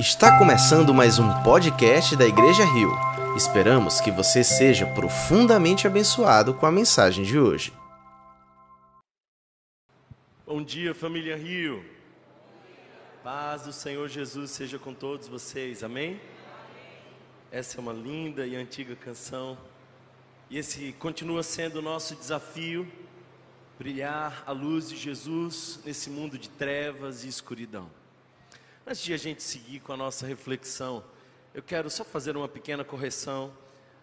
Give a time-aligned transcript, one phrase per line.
[0.00, 2.90] Está começando mais um podcast da Igreja Rio.
[3.36, 7.70] Esperamos que você seja profundamente abençoado com a mensagem de hoje.
[10.46, 11.84] Bom dia, família Rio.
[13.22, 16.18] Paz do Senhor Jesus seja com todos vocês, amém?
[17.52, 19.58] Essa é uma linda e antiga canção,
[20.48, 22.90] e esse continua sendo o nosso desafio
[23.78, 27.99] brilhar a luz de Jesus nesse mundo de trevas e escuridão.
[28.90, 31.04] Antes de a gente seguir com a nossa reflexão,
[31.54, 33.52] eu quero só fazer uma pequena correção.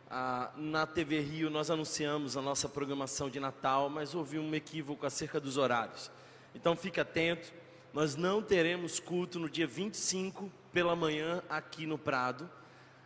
[0.10, 5.05] Ah, na TV Rio nós anunciamos a nossa programação de Natal, mas houve um equívoco
[5.05, 6.10] acerca dos horários.
[6.55, 7.52] Então fique atento,
[7.94, 12.49] nós não teremos culto no dia 25 pela manhã aqui no Prado,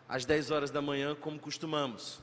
[0.07, 2.19] às 10 horas da manhã, como costumamos.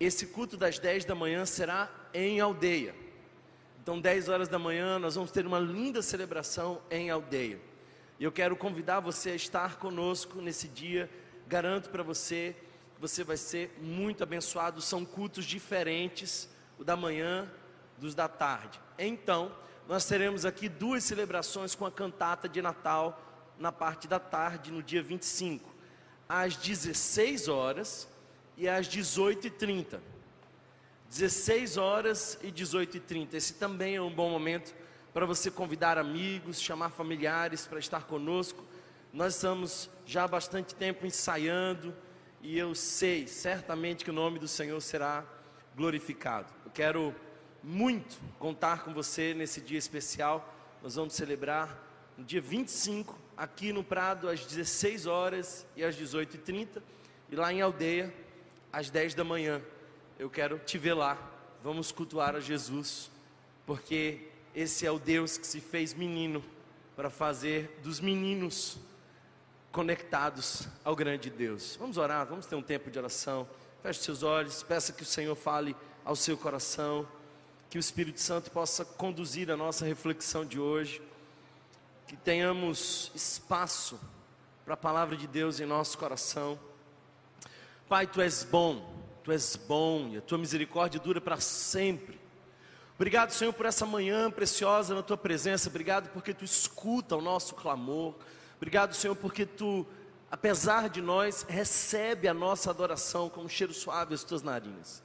[0.00, 2.94] Esse culto das 10 da manhã será em aldeia.
[3.82, 7.68] Então, 10 horas da manhã, nós vamos ter uma linda celebração em aldeia.
[8.20, 11.08] E eu quero convidar você a estar conosco nesse dia.
[11.48, 12.54] Garanto para você
[12.94, 14.82] que você vai ser muito abençoado.
[14.82, 16.46] São cultos diferentes,
[16.78, 17.50] o da manhã,
[17.96, 18.78] dos da tarde.
[18.98, 19.50] Então,
[19.88, 23.18] nós teremos aqui duas celebrações com a cantata de Natal
[23.58, 25.74] na parte da tarde, no dia 25,
[26.28, 28.06] às 16 horas
[28.54, 29.98] e às 18h30.
[31.08, 33.32] 16 horas e 18h30.
[33.32, 34.74] Esse também é um bom momento
[35.12, 38.64] para você convidar amigos, chamar familiares para estar conosco.
[39.12, 41.94] Nós estamos já há bastante tempo ensaiando
[42.40, 45.24] e eu sei certamente que o nome do Senhor será
[45.76, 46.46] glorificado.
[46.64, 47.14] Eu quero
[47.62, 50.54] muito contar com você nesse dia especial.
[50.82, 51.76] Nós vamos celebrar
[52.16, 56.82] no dia 25, aqui no Prado, às 16 horas e às 18h30,
[57.30, 58.14] e lá em Aldeia,
[58.72, 59.60] às 10 da manhã.
[60.18, 61.18] Eu quero te ver lá.
[61.62, 63.10] Vamos cultuar a Jesus,
[63.66, 66.42] porque esse é o Deus que se fez menino
[66.96, 68.78] para fazer dos meninos
[69.72, 71.76] conectados ao grande Deus.
[71.76, 73.48] Vamos orar, vamos ter um tempo de oração.
[73.82, 75.74] Feche seus olhos, peça que o Senhor fale
[76.04, 77.08] ao seu coração,
[77.70, 81.00] que o Espírito Santo possa conduzir a nossa reflexão de hoje,
[82.06, 83.98] que tenhamos espaço
[84.64, 86.58] para a palavra de Deus em nosso coração.
[87.88, 92.19] Pai, tu és bom, tu és bom e a tua misericórdia dura para sempre.
[93.00, 95.70] Obrigado, Senhor, por essa manhã preciosa na tua presença.
[95.70, 98.14] Obrigado porque tu escuta o nosso clamor.
[98.58, 99.86] Obrigado, Senhor, porque tu,
[100.30, 105.02] apesar de nós, recebe a nossa adoração com um cheiro suave às tuas narinas.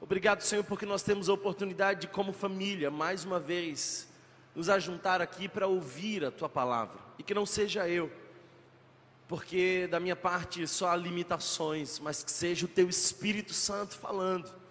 [0.00, 4.08] Obrigado, Senhor, porque nós temos a oportunidade de, como família, mais uma vez,
[4.54, 6.98] nos ajuntar aqui para ouvir a tua palavra.
[7.18, 8.10] E que não seja eu,
[9.28, 14.61] porque da minha parte só há limitações, mas que seja o teu Espírito Santo falando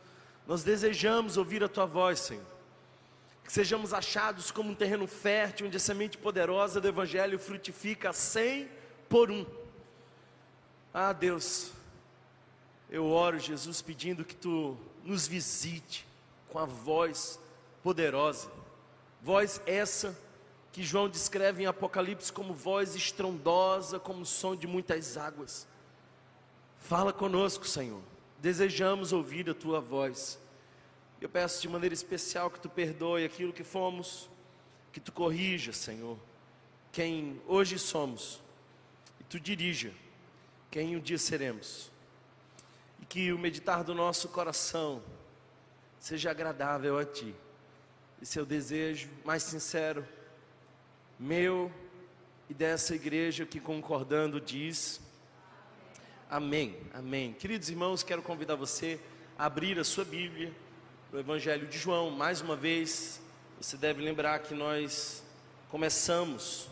[0.48, 2.46] nós desejamos ouvir a tua voz, Senhor.
[3.44, 8.70] Que sejamos achados como um terreno fértil, onde a semente poderosa do Evangelho frutifica cem
[9.10, 9.46] por um.
[10.94, 11.72] Ah, Deus,
[12.90, 16.06] eu oro, Jesus, pedindo que tu nos visite
[16.50, 17.40] com a voz
[17.82, 18.52] poderosa,
[19.22, 20.18] voz essa
[20.72, 25.68] que João descreve em Apocalipse como voz estrondosa, como som de muitas águas.
[26.80, 28.02] Fala conosco, Senhor.
[28.42, 30.40] Desejamos ouvir a tua voz.
[31.22, 34.28] Eu peço de maneira especial que tu perdoe aquilo que fomos,
[34.92, 36.18] que tu corrija, Senhor,
[36.92, 38.42] quem hoje somos,
[39.20, 39.94] e tu dirija
[40.72, 41.92] quem um dia seremos,
[43.00, 45.04] e que o meditar do nosso coração
[46.00, 47.36] seja agradável a ti.
[48.20, 50.04] Esse é o desejo mais sincero,
[51.20, 51.72] meu
[52.50, 55.00] e dessa igreja que concordando diz.
[56.32, 57.34] Amém, amém.
[57.34, 58.98] Queridos irmãos, quero convidar você
[59.38, 60.56] a abrir a sua Bíblia
[61.12, 62.10] no Evangelho de João.
[62.10, 63.22] Mais uma vez,
[63.60, 65.22] você deve lembrar que nós
[65.68, 66.70] começamos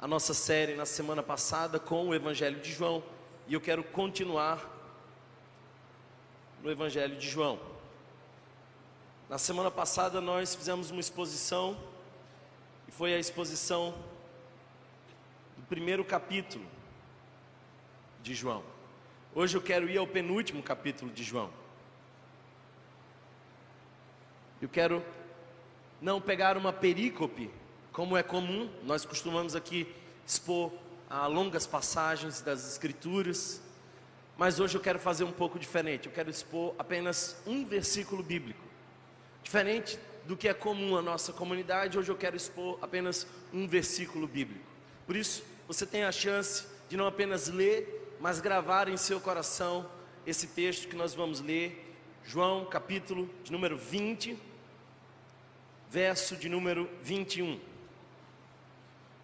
[0.00, 3.00] a nossa série na semana passada com o Evangelho de João
[3.46, 4.68] e eu quero continuar
[6.64, 7.60] no Evangelho de João.
[9.30, 11.78] Na semana passada nós fizemos uma exposição
[12.88, 13.94] e foi a exposição
[15.56, 16.81] do primeiro capítulo
[18.22, 18.62] de João.
[19.34, 21.50] Hoje eu quero ir ao penúltimo capítulo de João.
[24.60, 25.04] Eu quero
[26.00, 27.50] não pegar uma perícope,
[27.92, 29.92] como é comum, nós costumamos aqui
[30.26, 30.72] expor
[31.10, 33.60] a longas passagens das Escrituras,
[34.36, 36.06] mas hoje eu quero fazer um pouco diferente.
[36.06, 38.62] Eu quero expor apenas um versículo bíblico,
[39.42, 41.98] diferente do que é comum à nossa comunidade.
[41.98, 44.64] Hoje eu quero expor apenas um versículo bíblico.
[45.06, 49.86] Por isso, você tem a chance de não apenas ler, mas gravar em seu coração
[50.24, 54.50] esse texto que nós vamos ler, João, capítulo de número 20
[55.92, 57.60] verso de número 21.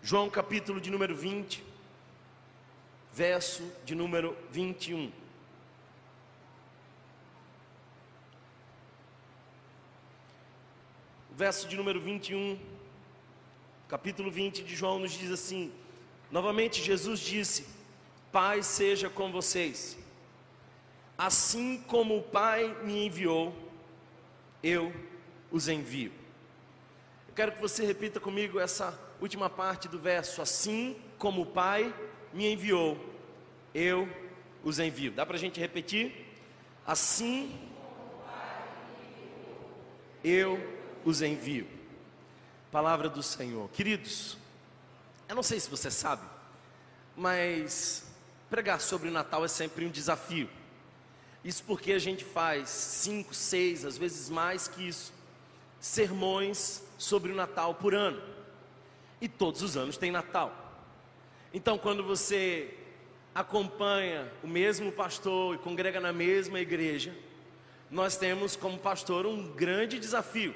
[0.02, 1.64] João capítulo de número 20,
[3.10, 5.10] verso de número 21.
[11.30, 12.58] verso de número 21,
[13.88, 15.72] capítulo 20 de João, nos diz assim:
[16.30, 17.64] Novamente Jesus disse:
[18.32, 19.96] Pai seja com vocês,
[21.16, 23.54] assim como o Pai me enviou,
[24.62, 24.92] eu
[25.50, 26.12] os envio.
[27.28, 31.94] Eu quero que você repita comigo essa última parte do verso: Assim como o Pai
[32.32, 32.98] me enviou,
[33.74, 34.08] eu
[34.62, 35.12] os envio.
[35.12, 36.26] Dá para a gente repetir?
[36.86, 37.68] Assim
[40.22, 40.58] eu
[41.04, 41.66] os envio.
[42.70, 43.68] Palavra do Senhor.
[43.70, 44.36] Queridos,
[45.28, 46.22] eu não sei se você sabe,
[47.16, 48.07] mas
[48.48, 50.48] pregar sobre o Natal é sempre um desafio.
[51.44, 55.12] Isso porque a gente faz cinco, seis, às vezes mais que isso,
[55.80, 58.20] sermões sobre o Natal por ano.
[59.20, 60.52] E todos os anos tem Natal.
[61.52, 62.74] Então, quando você
[63.34, 67.16] acompanha o mesmo pastor e congrega na mesma igreja,
[67.90, 70.54] nós temos como pastor um grande desafio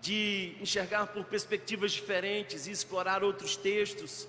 [0.00, 4.28] de enxergar por perspectivas diferentes e explorar outros textos,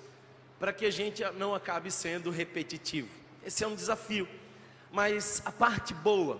[0.59, 3.09] para que a gente não acabe sendo repetitivo.
[3.45, 4.27] Esse é um desafio,
[4.91, 6.39] mas a parte boa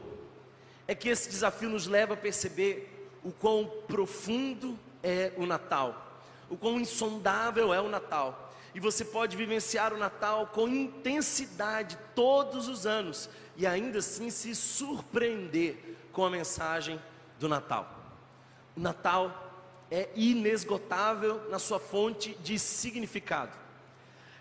[0.88, 6.56] é que esse desafio nos leva a perceber o quão profundo é o Natal, o
[6.56, 8.54] quão insondável é o Natal.
[8.74, 14.54] E você pode vivenciar o Natal com intensidade todos os anos e ainda assim se
[14.54, 17.00] surpreender com a mensagem
[17.40, 17.90] do Natal.
[18.76, 19.46] O Natal
[19.90, 23.65] é inesgotável na sua fonte de significado.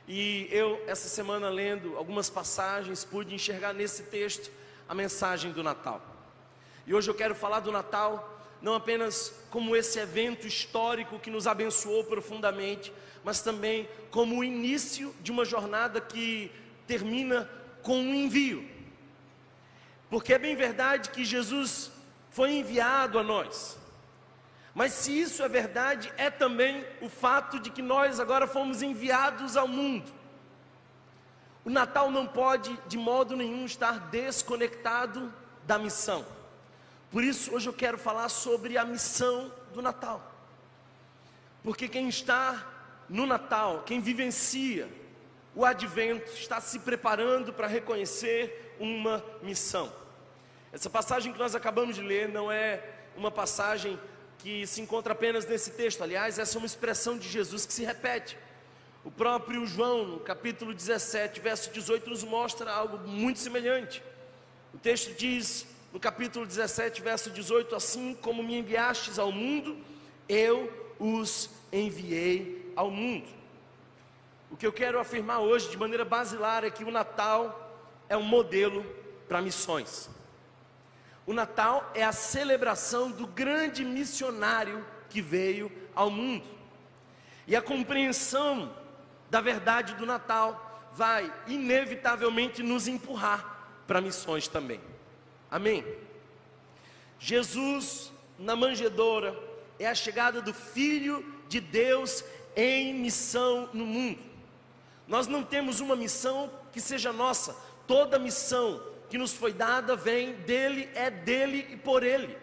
[0.06, 4.51] E eu, essa semana, lendo algumas passagens, pude enxergar nesse texto
[4.89, 6.03] a mensagem do Natal.
[6.87, 8.31] E hoje eu quero falar do Natal
[8.61, 12.93] não apenas como esse evento histórico que nos abençoou profundamente,
[13.23, 16.51] mas também como o início de uma jornada que
[16.87, 17.49] termina
[17.83, 18.67] com um envio.
[20.09, 21.91] Porque é bem verdade que Jesus
[22.31, 23.79] foi enviado a nós.
[24.75, 29.56] Mas se isso é verdade, é também o fato de que nós agora fomos enviados
[29.56, 30.12] ao mundo.
[31.65, 35.32] O Natal não pode, de modo nenhum, estar desconectado
[35.65, 36.26] da missão.
[37.11, 40.32] Por isso, hoje eu quero falar sobre a missão do Natal.
[41.62, 42.67] Porque quem está
[43.09, 44.88] no Natal, quem vivencia
[45.55, 49.93] o advento, está se preparando para reconhecer uma missão.
[50.73, 52.82] Essa passagem que nós acabamos de ler não é
[53.17, 53.99] uma passagem
[54.44, 56.02] que se encontra apenas nesse texto.
[56.02, 58.37] Aliás, essa é uma expressão de Jesus que se repete.
[59.02, 64.02] O próprio João, no capítulo 17, verso 18, nos mostra algo muito semelhante.
[64.75, 69.79] O texto diz, no capítulo 17, verso 18: Assim como me enviastes ao mundo,
[70.29, 73.31] eu os enviei ao mundo.
[74.50, 77.81] O que eu quero afirmar hoje, de maneira basilar, é que o Natal
[78.11, 78.85] é um modelo
[79.26, 80.11] para missões.
[81.26, 86.44] O Natal é a celebração do grande missionário que veio ao mundo.
[87.47, 88.75] E a compreensão
[89.31, 94.81] da verdade do Natal vai inevitavelmente nos empurrar para missões também.
[95.50, 95.85] Amém?
[97.19, 99.38] Jesus na manjedoura
[99.79, 102.25] é a chegada do Filho de Deus
[102.55, 104.22] em missão no mundo.
[105.06, 107.56] Nós não temos uma missão que seja nossa,
[107.87, 108.82] toda missão
[109.15, 112.37] que nos foi dada vem dele, é dele e por ele.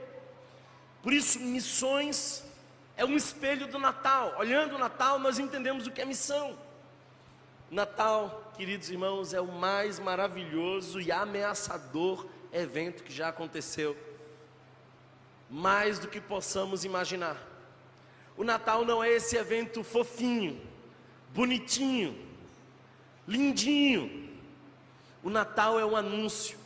[1.03, 2.45] Por isso, missões
[2.95, 4.35] é um espelho do Natal.
[4.37, 6.57] Olhando o Natal, nós entendemos o que é missão.
[7.69, 13.97] Natal, queridos irmãos, é o mais maravilhoso e ameaçador evento que já aconteceu.
[15.49, 17.35] Mais do que possamos imaginar.
[18.37, 20.57] O Natal não é esse evento fofinho,
[21.33, 22.17] bonitinho,
[23.27, 24.31] lindinho.
[25.21, 26.60] O Natal é um anúncio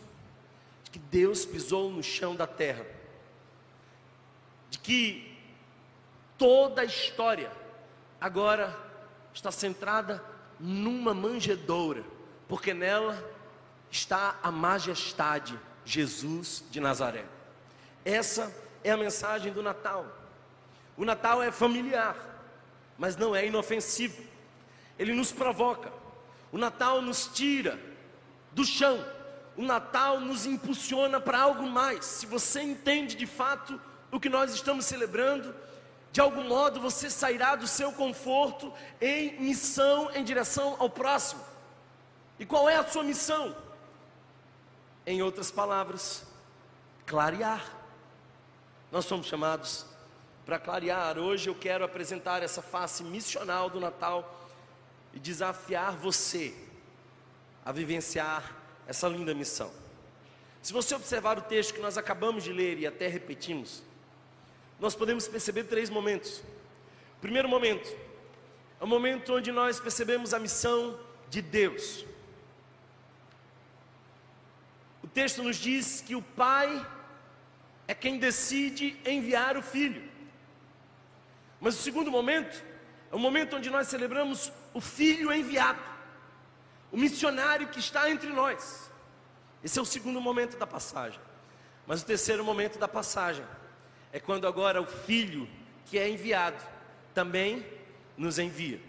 [0.95, 2.85] que Deus pisou no chão da terra,
[4.69, 5.37] de que
[6.37, 7.51] toda a história
[8.21, 8.73] agora
[9.33, 10.23] está centrada
[10.57, 12.01] numa manjedoura,
[12.47, 13.21] porque nela
[13.91, 17.25] está a majestade, Jesus de Nazaré.
[18.05, 18.49] Essa
[18.81, 20.05] é a mensagem do Natal.
[20.95, 22.15] O Natal é familiar,
[22.97, 24.23] mas não é inofensivo.
[24.97, 25.91] Ele nos provoca.
[26.53, 27.77] O Natal nos tira
[28.53, 29.14] do chão
[29.57, 32.05] o Natal nos impulsiona para algo mais.
[32.05, 33.79] Se você entende de fato
[34.11, 35.55] o que nós estamos celebrando,
[36.11, 41.41] de algum modo você sairá do seu conforto em missão em direção ao próximo.
[42.39, 43.55] E qual é a sua missão?
[45.05, 46.25] Em outras palavras,
[47.05, 47.63] clarear.
[48.91, 49.85] Nós somos chamados
[50.45, 51.17] para clarear.
[51.17, 54.47] Hoje eu quero apresentar essa face missional do Natal
[55.13, 56.53] e desafiar você
[57.63, 59.71] a vivenciar essa linda missão.
[60.61, 63.83] Se você observar o texto que nós acabamos de ler e até repetimos,
[64.79, 66.41] nós podemos perceber três momentos.
[67.21, 67.95] Primeiro momento
[68.79, 70.99] é o momento onde nós percebemos a missão
[71.29, 72.05] de Deus.
[75.03, 76.85] O texto nos diz que o Pai
[77.87, 80.03] é quem decide enviar o Filho.
[81.61, 82.63] Mas o segundo momento
[83.11, 85.79] é o momento onde nós celebramos o Filho enviado,
[86.95, 88.89] o missionário que está entre nós.
[89.61, 91.19] Esse é o segundo momento da passagem.
[91.85, 93.43] Mas o terceiro momento da passagem
[94.13, 95.45] é quando agora o Filho
[95.87, 96.63] que é enviado
[97.13, 97.65] também
[98.15, 98.79] nos envia.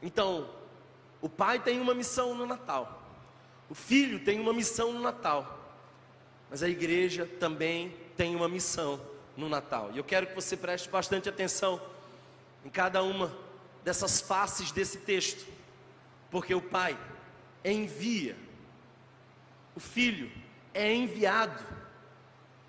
[0.00, 0.48] Então,
[1.20, 3.02] o Pai tem uma missão no Natal,
[3.68, 5.76] o Filho tem uma missão no Natal,
[6.48, 8.98] mas a igreja também tem uma missão
[9.36, 9.90] no Natal.
[9.92, 11.78] E eu quero que você preste bastante atenção
[12.64, 13.30] em cada uma
[13.84, 15.57] dessas faces desse texto,
[16.30, 16.98] porque o Pai
[17.64, 18.36] envia,
[19.74, 20.30] o Filho
[20.74, 21.62] é enviado,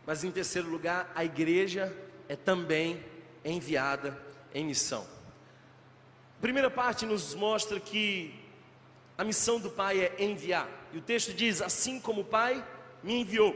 [0.06, 1.96] mas em terceiro lugar, a igreja
[2.28, 3.04] é também
[3.44, 4.20] enviada
[4.54, 5.06] em missão.
[6.38, 8.34] A primeira parte nos mostra que
[9.18, 12.66] a missão do Pai é enviar, e o texto diz: Assim como o Pai
[13.04, 13.54] me enviou,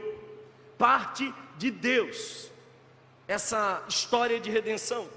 [0.78, 2.52] parte de Deus
[3.26, 5.08] essa história de redenção.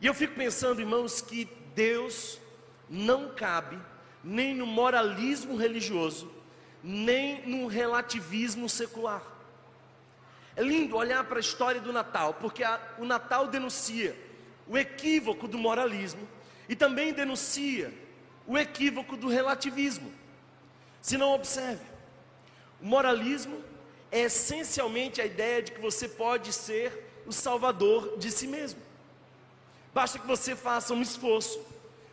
[0.00, 2.40] E eu fico pensando, irmãos, que Deus
[2.88, 3.78] não cabe
[4.22, 6.30] nem no moralismo religioso,
[6.82, 9.22] nem no relativismo secular.
[10.54, 14.16] É lindo olhar para a história do Natal, porque a, o Natal denuncia
[14.68, 16.28] o equívoco do moralismo
[16.68, 17.92] e também denuncia
[18.46, 20.12] o equívoco do relativismo.
[21.00, 21.84] Se não observe,
[22.80, 23.62] o moralismo
[24.10, 28.80] é essencialmente a ideia de que você pode ser o salvador de si mesmo.
[29.94, 31.60] Basta que você faça um esforço,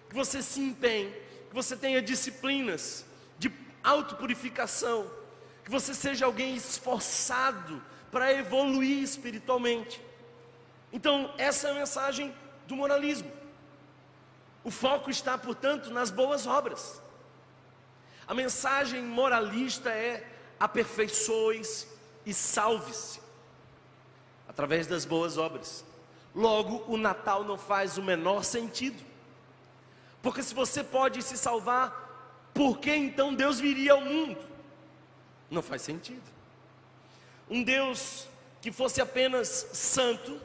[0.10, 1.12] que você se empenhe,
[1.50, 3.06] que você tenha disciplinas
[3.38, 3.52] de
[3.84, 5.10] autopurificação,
[5.64, 10.02] que você seja alguém esforçado para evoluir espiritualmente.
[10.92, 12.36] Então, essa é a mensagem
[12.68, 13.32] do moralismo.
[14.64, 17.02] O foco está, portanto, nas boas obras.
[18.28, 20.28] A mensagem moralista é
[20.60, 21.88] aperfeiçoes
[22.26, 23.22] e salve-se
[24.48, 25.86] através das boas obras.
[26.36, 29.09] Logo, o Natal não faz o menor sentido.
[30.22, 34.40] Porque se você pode se salvar, por que então Deus viria ao mundo?
[35.50, 36.24] Não faz sentido.
[37.50, 38.28] Um Deus
[38.62, 40.40] que fosse apenas santo,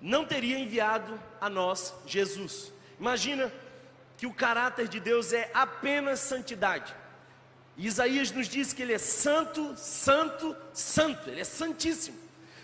[0.00, 2.72] não teria enviado a nós Jesus.
[2.98, 3.52] Imagina
[4.16, 6.94] que o caráter de Deus é apenas santidade.
[7.76, 12.16] E Isaías nos diz que ele é santo, santo, santo, ele é santíssimo.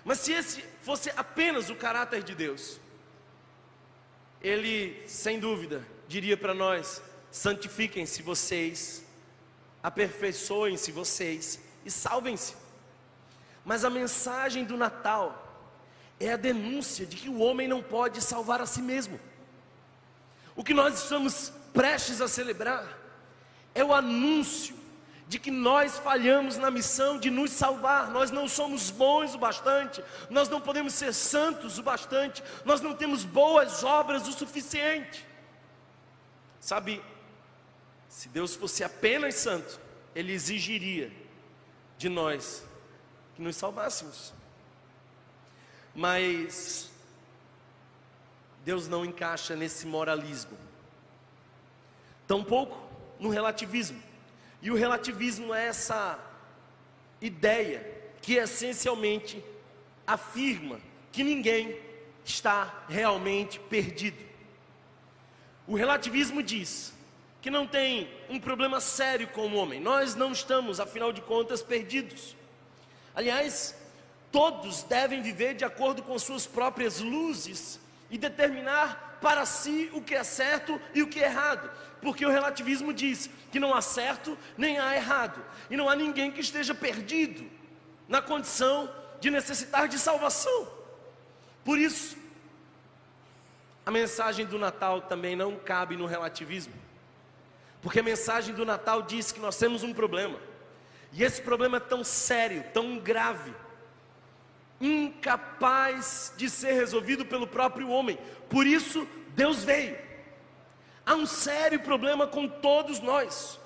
[0.05, 2.81] Mas se esse fosse apenas o caráter de Deus,
[4.41, 7.01] ele, sem dúvida, diria para nós:
[7.31, 9.05] santifiquem-se vocês,
[9.81, 12.55] aperfeiçoem-se vocês e salvem-se.
[13.65, 15.47] Mas a mensagem do Natal
[16.19, 19.21] é a denúncia de que o homem não pode salvar a si mesmo.
[20.57, 22.99] O que nós estamos prestes a celebrar
[23.73, 24.75] é o anúncio
[25.29, 30.03] de que nós falhamos na missão de nos salvar, nós não somos bons o bastante,
[30.29, 35.30] nós não podemos ser santos o bastante, nós não temos boas obras o suficiente.
[36.61, 37.03] Sabe,
[38.09, 39.81] se Deus fosse apenas santo,
[40.15, 41.11] Ele exigiria
[41.97, 42.65] de nós
[43.35, 44.35] que nos salvássemos.
[45.95, 46.91] Mas
[48.65, 50.57] Deus não encaixa nesse moralismo,
[52.27, 52.79] tampouco
[53.19, 54.01] no relativismo.
[54.63, 56.19] E o relativismo é essa
[57.21, 59.43] ideia que essencialmente
[60.07, 60.79] afirma
[61.11, 61.81] que ninguém
[62.25, 64.30] está realmente perdido.
[65.67, 66.93] O relativismo diz
[67.41, 71.63] que não tem um problema sério com o homem, nós não estamos, afinal de contas,
[71.63, 72.37] perdidos.
[73.15, 73.75] Aliás,
[74.31, 80.15] todos devem viver de acordo com suas próprias luzes e determinar para si o que
[80.15, 84.37] é certo e o que é errado, porque o relativismo diz que não há certo
[84.57, 87.45] nem há errado, e não há ninguém que esteja perdido
[88.09, 90.69] na condição de necessitar de salvação.
[91.65, 92.17] Por isso,
[93.85, 96.75] a mensagem do Natal também não cabe no relativismo,
[97.83, 100.39] porque a mensagem do Natal diz que nós temos um problema,
[101.13, 103.53] e esse problema é tão sério, tão grave,
[104.81, 108.19] incapaz de ser resolvido pelo próprio homem.
[108.49, 109.99] Por isso, Deus veio.
[111.05, 113.61] Há um sério problema com todos nós.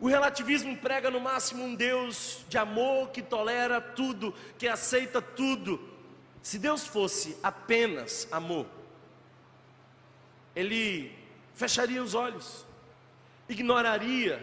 [0.00, 5.78] O relativismo prega no máximo um Deus de amor que tolera tudo, que aceita tudo.
[6.42, 8.66] Se Deus fosse apenas amor,
[10.54, 11.14] Ele
[11.54, 12.64] fecharia os olhos,
[13.48, 14.42] ignoraria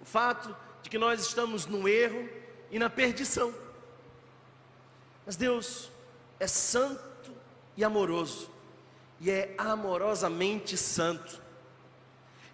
[0.00, 2.28] o fato de que nós estamos no erro
[2.70, 3.54] e na perdição.
[5.24, 5.90] Mas Deus
[6.38, 7.32] é santo
[7.76, 8.50] e amoroso,
[9.20, 11.42] e é amorosamente santo.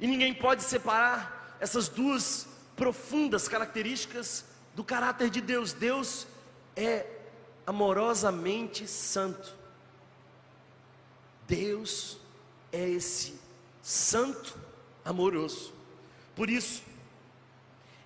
[0.01, 5.73] E ninguém pode separar essas duas profundas características do caráter de Deus.
[5.73, 6.27] Deus
[6.75, 7.07] é
[7.67, 9.55] amorosamente santo.
[11.47, 12.19] Deus
[12.71, 13.39] é esse
[13.83, 14.59] santo
[15.05, 15.73] amoroso.
[16.35, 16.83] Por isso,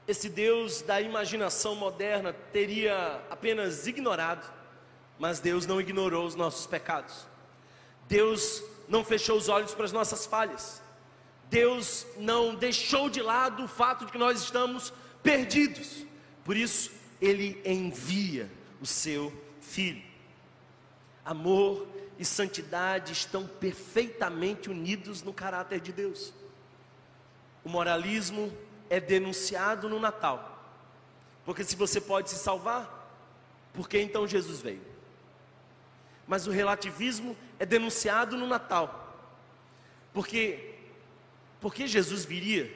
[0.08, 4.52] esse Deus da imaginação moderna teria apenas ignorado,
[5.18, 7.26] mas Deus não ignorou os nossos pecados.
[8.08, 10.82] Deus não fechou os olhos para as nossas falhas.
[11.48, 16.04] Deus não deixou de lado o fato de que nós estamos perdidos.
[16.44, 19.32] Por isso, Ele envia o seu
[19.66, 20.02] Filho.
[21.24, 21.86] Amor
[22.18, 26.32] e santidade estão perfeitamente unidos no caráter de Deus.
[27.64, 28.56] O moralismo
[28.88, 30.62] é denunciado no Natal,
[31.44, 33.10] porque se você pode se salvar,
[33.72, 34.80] por que então Jesus veio?
[36.28, 39.18] Mas o relativismo é denunciado no Natal,
[40.12, 40.74] porque
[41.60, 42.72] porque Jesus viria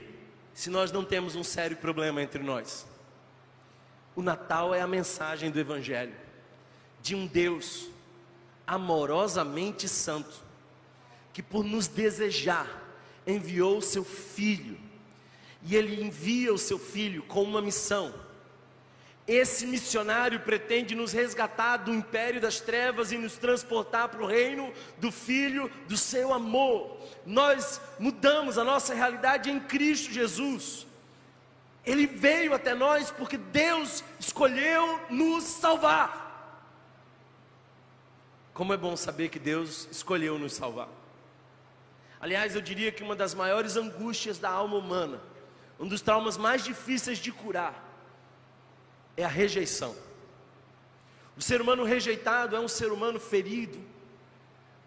[0.53, 2.87] se nós não temos um sério problema entre nós?
[4.17, 6.30] O Natal é a mensagem do Evangelho
[7.03, 7.89] de um Deus
[8.67, 10.43] amorosamente santo,
[11.33, 12.67] que por nos desejar
[13.27, 14.79] enviou o seu filho,
[15.63, 18.15] e ele envia o seu filho com uma missão.
[19.27, 24.73] Esse missionário pretende nos resgatar do império das trevas e nos transportar para o reino
[24.99, 26.99] do Filho do seu amor.
[27.25, 30.85] Nós mudamos a nossa realidade em Cristo Jesus.
[31.87, 36.20] Ele veio até nós porque Deus escolheu nos salvar.
[38.61, 40.91] Como é bom saber que Deus escolheu nos salvar.
[42.21, 45.19] Aliás, eu diria que uma das maiores angústias da alma humana,
[45.79, 47.83] um dos traumas mais difíceis de curar,
[49.17, 49.97] é a rejeição.
[51.39, 53.79] O ser humano rejeitado é um ser humano ferido,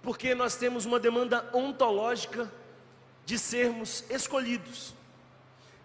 [0.04, 2.54] porque nós temos uma demanda ontológica
[3.26, 4.93] de sermos escolhidos,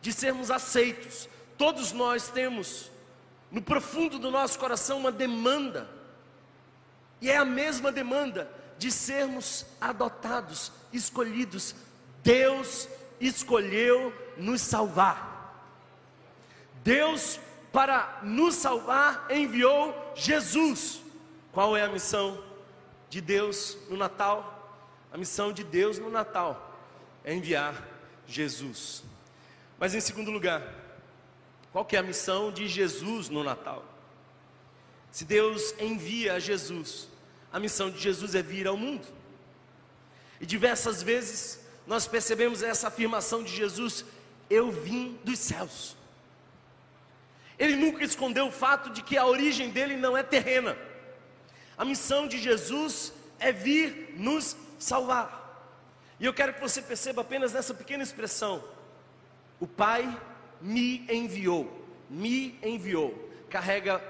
[0.02, 1.26] de sermos aceitos.
[1.56, 2.90] Todos nós temos
[3.50, 5.96] no profundo do nosso coração uma demanda
[7.20, 11.74] e é a mesma demanda de sermos adotados, escolhidos.
[12.22, 12.88] Deus
[13.20, 15.28] escolheu nos salvar.
[16.84, 17.40] Deus,
[17.72, 21.02] para nos salvar, enviou Jesus.
[21.52, 22.42] Qual é a missão
[23.10, 24.54] de Deus no Natal?
[25.12, 26.76] A missão de Deus no Natal
[27.24, 27.74] é enviar
[28.26, 29.02] Jesus.
[29.78, 30.62] Mas em segundo lugar,
[31.72, 33.84] qual que é a missão de Jesus no Natal?
[35.10, 37.08] Se Deus envia Jesus,
[37.52, 39.06] a missão de Jesus é vir ao mundo.
[40.40, 44.04] E diversas vezes nós percebemos essa afirmação de Jesus:
[44.48, 45.96] Eu vim dos céus.
[47.58, 50.78] Ele nunca escondeu o fato de que a origem dele não é terrena.
[51.76, 55.38] A missão de Jesus é vir nos salvar.
[56.20, 58.62] E eu quero que você perceba apenas nessa pequena expressão:
[59.58, 60.20] O Pai
[60.60, 63.28] me enviou, me enviou.
[63.48, 64.02] Carrega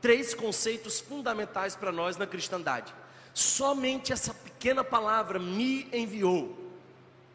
[0.00, 2.92] três conceitos fundamentais para nós na cristandade.
[3.32, 6.58] Somente essa pequena palavra, me enviou,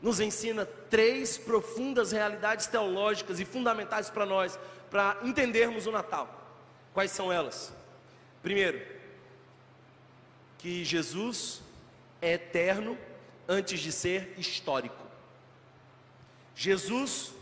[0.02, 6.30] nos ensina três profundas realidades teológicas e fundamentais para nós, para entendermos o Natal.
[6.94, 7.74] Quais são elas?
[8.42, 8.86] Primeiro,
[10.58, 11.62] que Jesus
[12.22, 12.98] é eterno
[13.48, 15.04] antes de ser histórico.
[16.56, 17.34] Jesus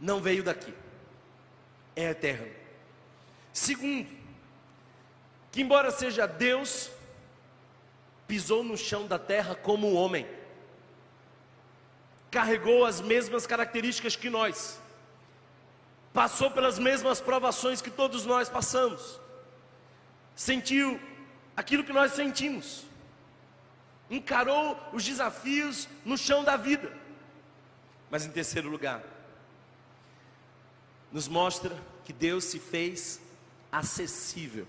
[0.00, 0.74] não veio daqui,
[1.94, 2.50] é eterno.
[3.52, 4.23] Segundo,
[5.54, 6.90] que, embora seja Deus,
[8.26, 10.26] pisou no chão da terra como um homem,
[12.28, 14.80] carregou as mesmas características que nós,
[16.12, 19.20] passou pelas mesmas provações que todos nós passamos,
[20.34, 21.00] sentiu
[21.56, 22.84] aquilo que nós sentimos,
[24.10, 26.92] encarou os desafios no chão da vida,
[28.10, 29.04] mas em terceiro lugar,
[31.12, 33.20] nos mostra que Deus se fez
[33.70, 34.66] acessível.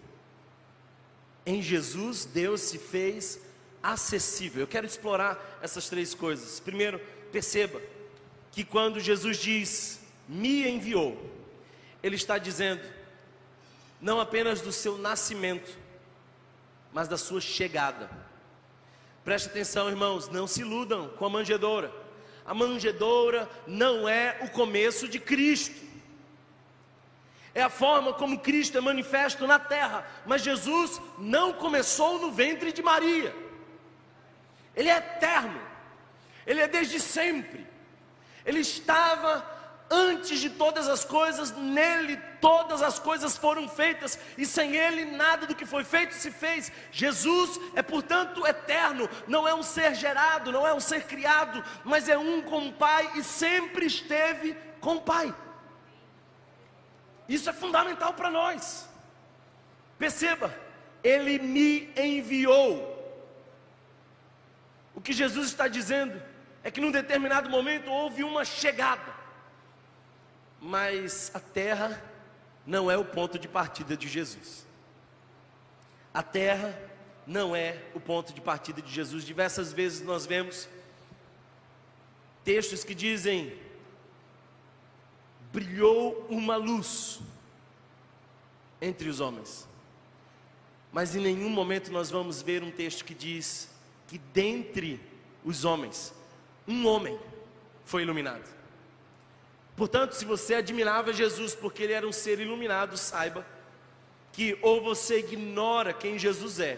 [1.46, 3.40] Em Jesus, Deus se fez
[3.82, 4.62] acessível.
[4.62, 6.60] Eu quero explorar essas três coisas.
[6.60, 7.00] Primeiro,
[7.32, 7.80] perceba
[8.52, 11.32] que quando Jesus diz, me enviou,
[12.02, 12.82] Ele está dizendo,
[14.02, 15.78] não apenas do seu nascimento,
[16.92, 18.10] mas da sua chegada.
[19.24, 21.92] Preste atenção, irmãos, não se iludam com a manjedoura.
[22.46, 25.85] A manjedoura não é o começo de Cristo
[27.56, 32.74] é a forma como Cristo é manifesto na terra, mas Jesus não começou no ventre
[32.74, 33.34] de Maria,
[34.76, 35.62] Ele é eterno,
[36.46, 37.66] Ele é desde sempre,
[38.46, 39.56] Ele estava
[39.90, 45.48] antes de todas as coisas, nele todas as coisas foram feitas, e sem ele nada
[45.48, 46.72] do que foi feito se fez.
[46.92, 52.10] Jesus é, portanto, eterno, não é um ser gerado, não é um ser criado, mas
[52.10, 55.34] é um com o Pai e sempre esteve com o Pai.
[57.28, 58.88] Isso é fundamental para nós.
[59.98, 60.54] Perceba,
[61.04, 62.94] ele me enviou.
[64.94, 66.22] O que Jesus está dizendo
[66.64, 69.16] é que num determinado momento houve uma chegada
[70.66, 72.04] mas a terra
[72.66, 74.66] não é o ponto de partida de Jesus.
[76.12, 76.76] A terra
[77.28, 79.24] não é o ponto de partida de Jesus.
[79.24, 80.68] Diversas vezes nós vemos
[82.44, 83.56] textos que dizem:
[85.56, 87.22] brilhou uma luz
[88.82, 89.66] entre os homens.
[90.92, 93.70] Mas em nenhum momento nós vamos ver um texto que diz
[94.06, 95.00] que dentre
[95.46, 96.14] os homens,
[96.68, 97.18] um homem
[97.86, 98.54] foi iluminado.
[99.78, 103.48] Portanto, se você admirava Jesus porque ele era um ser iluminado, saiba
[104.34, 106.78] que ou você ignora quem Jesus é,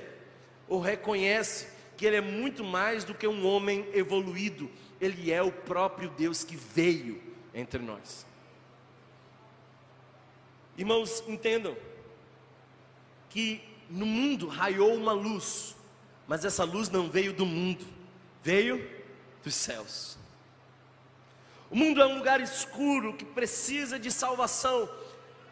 [0.68, 4.70] ou reconhece que ele é muito mais do que um homem evoluído,
[5.02, 7.20] ele é o próprio Deus que veio
[7.56, 8.28] entre nós.
[10.78, 11.76] Irmãos, entendam
[13.30, 15.76] que no mundo raiou uma luz,
[16.28, 17.86] mas essa luz não veio do mundo,
[18.44, 18.88] veio
[19.44, 20.18] dos céus.
[21.70, 24.90] O mundo é um lugar escuro que precisa de salvação,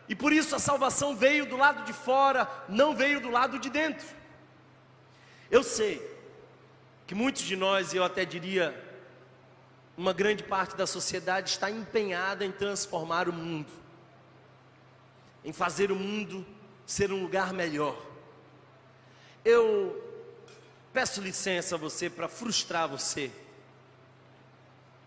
[0.07, 3.69] e por isso a salvação veio do lado de fora, não veio do lado de
[3.69, 4.07] dentro.
[5.49, 6.01] Eu sei
[7.07, 8.83] que muitos de nós, e eu até diria,
[9.97, 13.71] uma grande parte da sociedade está empenhada em transformar o mundo,
[15.45, 16.45] em fazer o mundo
[16.85, 17.95] ser um lugar melhor.
[19.45, 20.03] Eu
[20.91, 23.31] peço licença a você para frustrar você.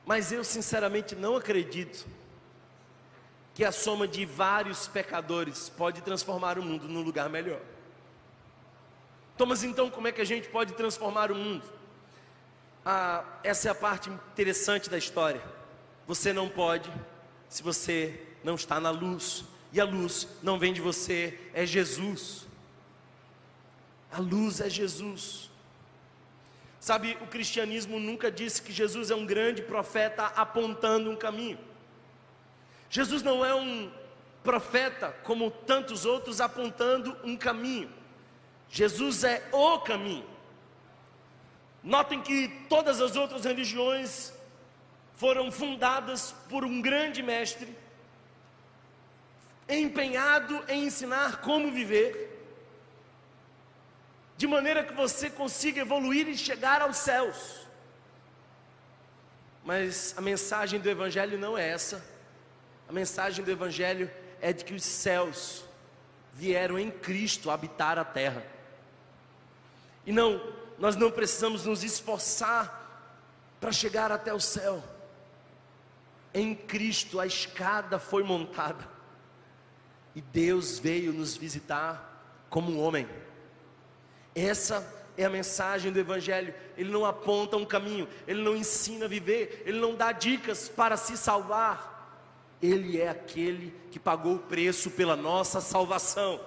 [0.07, 2.07] Mas eu sinceramente não acredito
[3.53, 7.61] que a soma de vários pecadores pode transformar o mundo num lugar melhor.
[9.37, 11.64] Thomas, então, como é que a gente pode transformar o mundo?
[12.85, 15.42] Ah, essa é a parte interessante da história.
[16.07, 16.90] Você não pode
[17.48, 22.47] se você não está na luz, e a luz não vem de você, é Jesus.
[24.11, 25.51] A luz é Jesus.
[26.81, 31.59] Sabe, o cristianismo nunca disse que Jesus é um grande profeta apontando um caminho.
[32.89, 33.91] Jesus não é um
[34.43, 37.91] profeta como tantos outros apontando um caminho.
[38.71, 40.25] Jesus é o caminho.
[41.83, 44.33] Notem que todas as outras religiões
[45.15, 47.77] foram fundadas por um grande mestre,
[49.69, 52.29] empenhado em ensinar como viver
[54.39, 57.67] de maneira que você consiga evoluir e chegar aos céus.
[59.65, 62.03] Mas a mensagem do Evangelho não é essa.
[62.89, 64.09] A mensagem do Evangelho
[64.41, 65.65] é de que os céus
[66.33, 68.47] vieram em Cristo habitar a terra.
[70.07, 70.41] E não,
[70.79, 72.79] nós não precisamos nos esforçar
[73.61, 74.83] para chegar até o céu.
[76.33, 78.98] Em Cristo a escada foi montada.
[80.19, 83.09] E Deus veio nos visitar como um homem.
[84.35, 84.85] Essa
[85.17, 86.53] é a mensagem do Evangelho.
[86.77, 90.97] Ele não aponta um caminho, ele não ensina a viver, ele não dá dicas para
[90.97, 92.21] se salvar.
[92.61, 96.41] Ele é aquele que pagou o preço pela nossa salvação.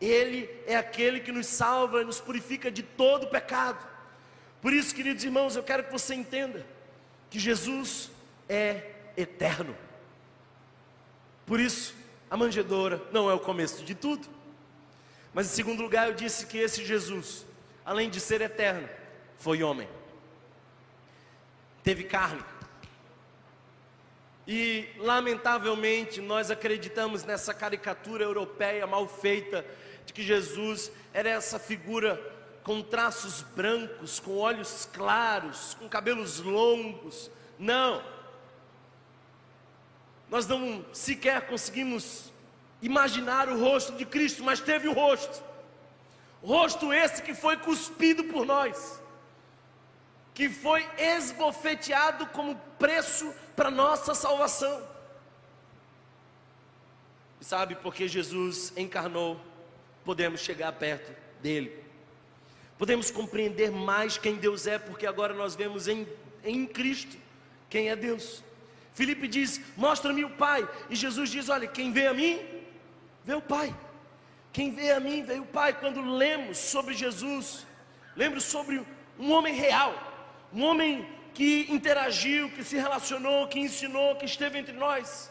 [0.00, 3.86] Ele é aquele que nos salva e nos purifica de todo pecado.
[4.62, 6.64] Por isso, queridos irmãos, eu quero que você entenda
[7.28, 8.10] que Jesus
[8.48, 9.76] é eterno.
[11.44, 11.99] Por isso,
[12.30, 14.28] a manjedoura não é o começo de tudo.
[15.34, 17.44] Mas em segundo lugar, eu disse que esse Jesus,
[17.84, 18.88] além de ser eterno,
[19.36, 19.88] foi homem.
[21.82, 22.42] Teve carne.
[24.46, 29.64] E, lamentavelmente, nós acreditamos nessa caricatura europeia mal feita
[30.06, 32.20] de que Jesus era essa figura
[32.62, 37.30] com traços brancos, com olhos claros, com cabelos longos.
[37.58, 38.02] Não.
[40.30, 42.32] Nós não sequer conseguimos
[42.80, 45.42] imaginar o rosto de Cristo, mas teve o rosto.
[46.42, 49.02] Rosto esse que foi cuspido por nós,
[50.32, 54.88] que foi esbofeteado como preço para nossa salvação.
[57.40, 59.38] E sabe, porque Jesus encarnou,
[60.04, 61.12] podemos chegar perto
[61.42, 61.84] dele.
[62.78, 66.06] Podemos compreender mais quem Deus é, porque agora nós vemos em,
[66.44, 67.18] em Cristo
[67.68, 68.42] quem é Deus.
[68.94, 70.68] Filipe diz: Mostra-me o Pai.
[70.88, 72.40] E Jesus diz: Olha, quem vê a mim,
[73.24, 73.74] vê o Pai.
[74.52, 75.72] Quem vê a mim, vê o Pai.
[75.78, 77.66] Quando lemos sobre Jesus,
[78.16, 78.84] lembro sobre
[79.18, 79.94] um homem real,
[80.52, 85.30] um homem que interagiu, que se relacionou, que ensinou, que esteve entre nós.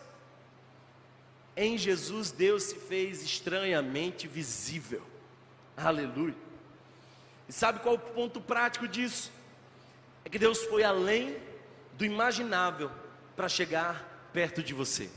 [1.56, 5.02] Em Jesus, Deus se fez estranhamente visível.
[5.76, 6.36] Aleluia.
[7.50, 9.32] E sabe qual o ponto prático disso?
[10.24, 11.36] É que Deus foi além
[11.98, 12.90] do imaginável
[13.40, 15.10] para chegar perto de você.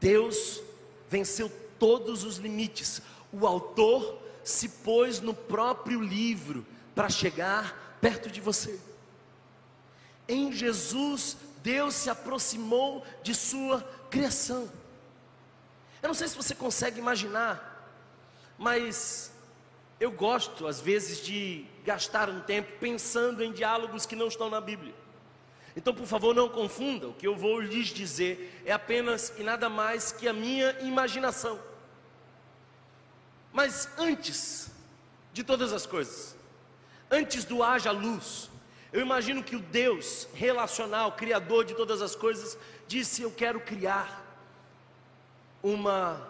[0.00, 0.60] Deus
[1.08, 3.00] venceu todos os limites.
[3.32, 8.76] O autor se pôs no próprio livro para chegar perto de você.
[10.26, 14.68] Em Jesus, Deus se aproximou de sua criação.
[16.02, 17.88] Eu não sei se você consegue imaginar,
[18.58, 19.30] mas
[20.00, 24.60] eu gosto às vezes de gastar um tempo pensando em diálogos que não estão na
[24.60, 25.01] Bíblia.
[25.74, 29.68] Então, por favor, não confunda, o que eu vou lhes dizer é apenas e nada
[29.68, 31.58] mais que a minha imaginação.
[33.52, 34.70] Mas antes
[35.32, 36.36] de todas as coisas,
[37.10, 38.50] antes do haja luz,
[38.92, 44.22] eu imagino que o Deus relacional, criador de todas as coisas, disse: Eu quero criar
[45.62, 46.28] uma,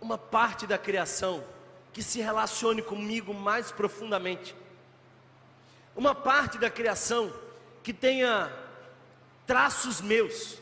[0.00, 1.44] uma parte da criação
[1.92, 4.54] que se relacione comigo mais profundamente.
[5.94, 7.30] Uma parte da criação
[7.82, 8.52] que tenha
[9.46, 10.58] traços meus,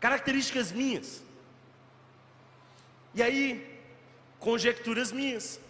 [0.00, 1.22] características minhas.
[3.14, 3.80] E aí,
[4.38, 5.60] conjecturas minhas.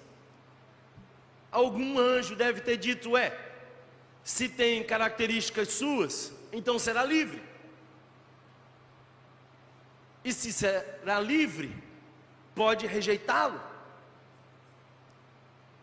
[1.51, 3.37] Algum anjo deve ter dito: é,
[4.23, 7.43] se tem características suas, então será livre.
[10.25, 11.75] E se será livre,
[12.55, 13.61] pode rejeitá-lo.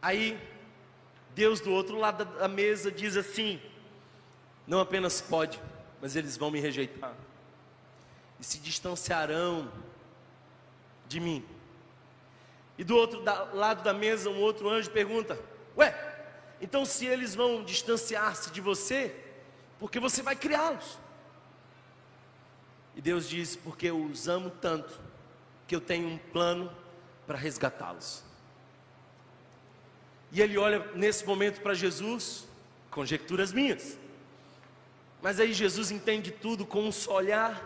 [0.02, 0.40] Aí,
[1.34, 3.60] Deus do outro lado da mesa diz assim:
[4.68, 5.62] não apenas pode,
[6.02, 7.14] mas eles vão me rejeitar
[8.40, 9.72] e se distanciarão
[11.08, 11.46] de mim.
[12.78, 13.24] E do outro
[13.54, 15.40] lado da mesa, um outro anjo pergunta:
[15.78, 15.94] Ué,
[16.60, 19.16] então se eles vão distanciar-se de você,
[19.80, 21.00] porque você vai criá-los?
[22.96, 25.00] E Deus diz: Porque eu os amo tanto,
[25.68, 26.72] que eu tenho um plano
[27.26, 28.24] para resgatá-los.
[30.32, 32.48] E ele olha nesse momento para Jesus,
[32.92, 33.98] conjecturas minhas.
[35.26, 37.60] Mas aí Jesus entende tudo com um só olhar.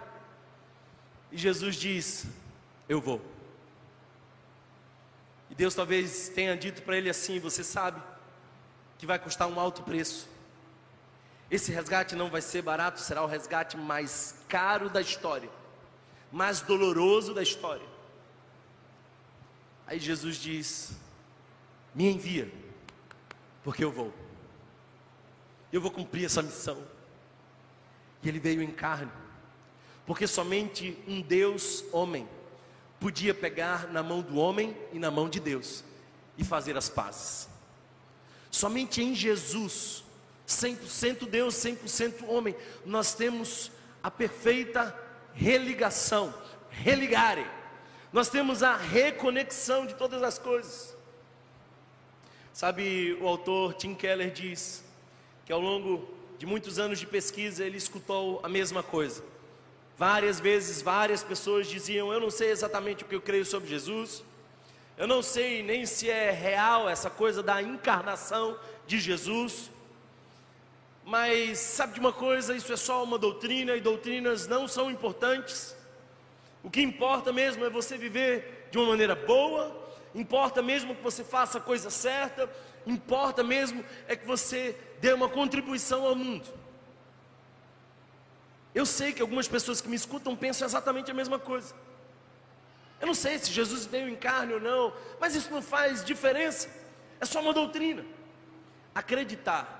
[1.29, 2.25] E Jesus diz:
[2.87, 3.21] Eu vou.
[5.49, 8.01] E Deus talvez tenha dito para ele assim: Você sabe
[8.97, 10.29] que vai custar um alto preço.
[11.51, 15.49] Esse resgate não vai ser barato, será o resgate mais caro da história,
[16.31, 17.85] mais doloroso da história.
[19.85, 20.93] Aí Jesus diz:
[21.93, 22.49] Me envia,
[23.65, 24.13] porque eu vou.
[25.73, 26.98] Eu vou cumprir essa missão.
[28.21, 29.11] E ele veio em carne,
[30.05, 32.27] porque somente um Deus homem
[32.99, 35.83] podia pegar na mão do homem e na mão de Deus
[36.37, 37.49] e fazer as pazes.
[38.51, 40.03] Somente em Jesus,
[40.47, 42.55] 100% Deus, 100% homem,
[42.85, 44.97] nós temos a perfeita
[45.33, 46.33] religação,
[46.69, 47.45] religare.
[48.11, 50.97] Nós temos a reconexão de todas as coisas.
[52.51, 54.83] Sabe, o autor Tim Keller diz
[55.45, 59.21] que ao longo de muitos anos de pesquisa, ele escutou a mesma coisa.
[59.97, 64.23] Várias vezes, várias pessoas diziam: Eu não sei exatamente o que eu creio sobre Jesus,
[64.97, 69.69] eu não sei nem se é real essa coisa da encarnação de Jesus,
[71.03, 72.55] mas sabe de uma coisa?
[72.55, 75.75] Isso é só uma doutrina e doutrinas não são importantes.
[76.63, 79.75] O que importa mesmo é você viver de uma maneira boa,
[80.15, 82.49] importa mesmo que você faça a coisa certa,
[82.85, 86.47] importa mesmo é que você dê uma contribuição ao mundo.
[88.73, 91.73] Eu sei que algumas pessoas que me escutam pensam exatamente a mesma coisa.
[93.01, 96.69] Eu não sei se Jesus veio em carne ou não, mas isso não faz diferença.
[97.19, 98.05] É só uma doutrina.
[98.93, 99.77] Acreditar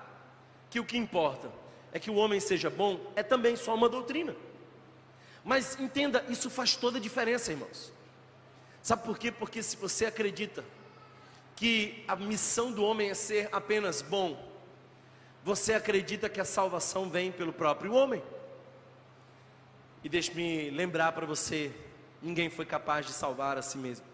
[0.70, 1.50] que o que importa
[1.92, 4.34] é que o homem seja bom é também só uma doutrina.
[5.44, 7.92] Mas entenda, isso faz toda a diferença, irmãos.
[8.82, 9.30] Sabe por quê?
[9.30, 10.64] Porque se você acredita
[11.60, 14.42] que a missão do homem é ser apenas bom,
[15.44, 18.22] você acredita que a salvação vem pelo próprio homem?
[20.02, 21.70] E deixe-me lembrar para você:
[22.22, 24.06] ninguém foi capaz de salvar a si mesmo.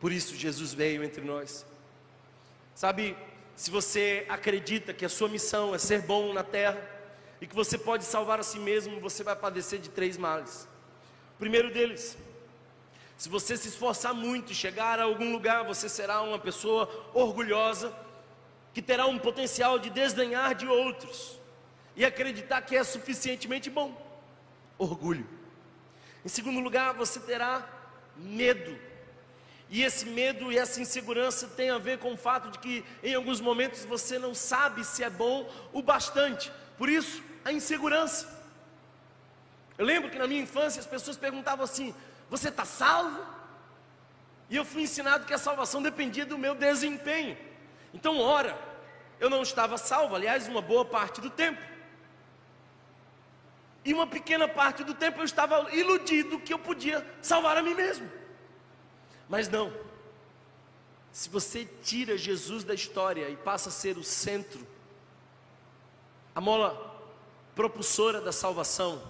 [0.00, 1.66] Por isso Jesus veio entre nós.
[2.74, 3.14] Sabe,
[3.54, 6.80] se você acredita que a sua missão é ser bom na terra
[7.42, 10.66] e que você pode salvar a si mesmo, você vai padecer de três males.
[11.34, 12.16] O primeiro deles,
[13.16, 17.94] se você se esforçar muito e chegar a algum lugar, você será uma pessoa orgulhosa
[18.74, 21.38] que terá um potencial de desdenhar de outros
[21.96, 23.96] e acreditar que é suficientemente bom.
[24.76, 25.26] Orgulho.
[26.22, 27.66] Em segundo lugar, você terá
[28.16, 28.78] medo.
[29.70, 33.14] E esse medo e essa insegurança tem a ver com o fato de que em
[33.14, 36.52] alguns momentos você não sabe se é bom o bastante.
[36.76, 38.36] Por isso, a insegurança.
[39.78, 41.94] Eu lembro que na minha infância as pessoas perguntavam assim:
[42.28, 43.24] Você está salvo?
[44.48, 47.36] E eu fui ensinado que a salvação dependia do meu desempenho.
[47.92, 48.56] Então, ora,
[49.18, 51.60] eu não estava salvo, aliás, uma boa parte do tempo.
[53.84, 57.74] E uma pequena parte do tempo eu estava iludido que eu podia salvar a mim
[57.74, 58.10] mesmo.
[59.28, 59.72] Mas não.
[61.12, 64.66] Se você tira Jesus da história e passa a ser o centro,
[66.34, 66.94] a mola
[67.54, 69.02] propulsora da salvação,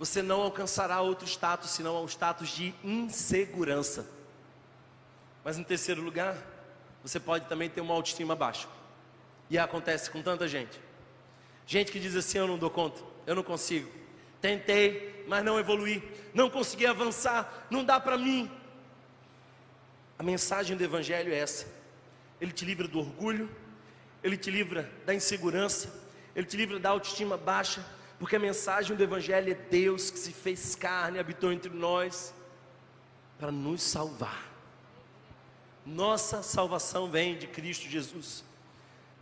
[0.00, 4.08] você não alcançará outro status senão o status de insegurança.
[5.44, 6.38] Mas em terceiro lugar,
[7.02, 8.66] você pode também ter uma autoestima baixa.
[9.50, 10.80] E acontece com tanta gente.
[11.66, 13.90] Gente que diz assim: Eu não dou conta, eu não consigo.
[14.40, 16.02] Tentei, mas não evoluí.
[16.32, 18.50] Não consegui avançar, não dá para mim.
[20.18, 21.66] A mensagem do Evangelho é essa:
[22.40, 23.54] ele te livra do orgulho,
[24.24, 25.92] ele te livra da insegurança,
[26.34, 27.84] ele te livra da autoestima baixa,
[28.20, 32.34] porque a mensagem do Evangelho é Deus que se fez carne, habitou entre nós,
[33.38, 34.46] para nos salvar.
[35.86, 38.44] Nossa salvação vem de Cristo Jesus.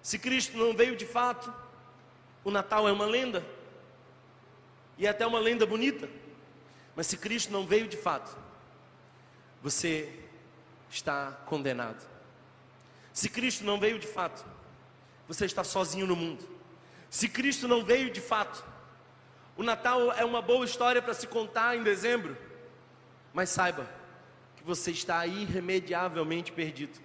[0.03, 1.55] Se Cristo não veio de fato,
[2.43, 3.47] o Natal é uma lenda,
[4.99, 6.11] e é até uma lenda bonita,
[6.97, 8.37] mas se Cristo não veio de fato,
[9.63, 10.13] você
[10.91, 12.05] está condenado.
[13.13, 14.45] Se Cristo não veio de fato,
[15.29, 16.45] você está sozinho no mundo.
[17.09, 18.77] Se Cristo não veio de fato,
[19.59, 22.35] o Natal é uma boa história para se contar em dezembro,
[23.35, 23.87] mas saiba
[24.57, 26.99] que você está irremediavelmente perdido.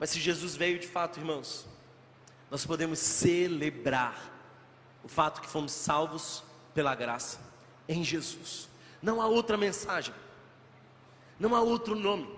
[0.00, 1.64] Mas se Jesus veio de fato, irmãos,
[2.50, 4.32] nós podemos celebrar
[5.04, 6.42] o fato que fomos salvos
[6.74, 7.38] pela graça
[7.88, 8.68] em Jesus.
[9.00, 10.12] Não há outra mensagem,
[11.38, 12.36] não há outro nome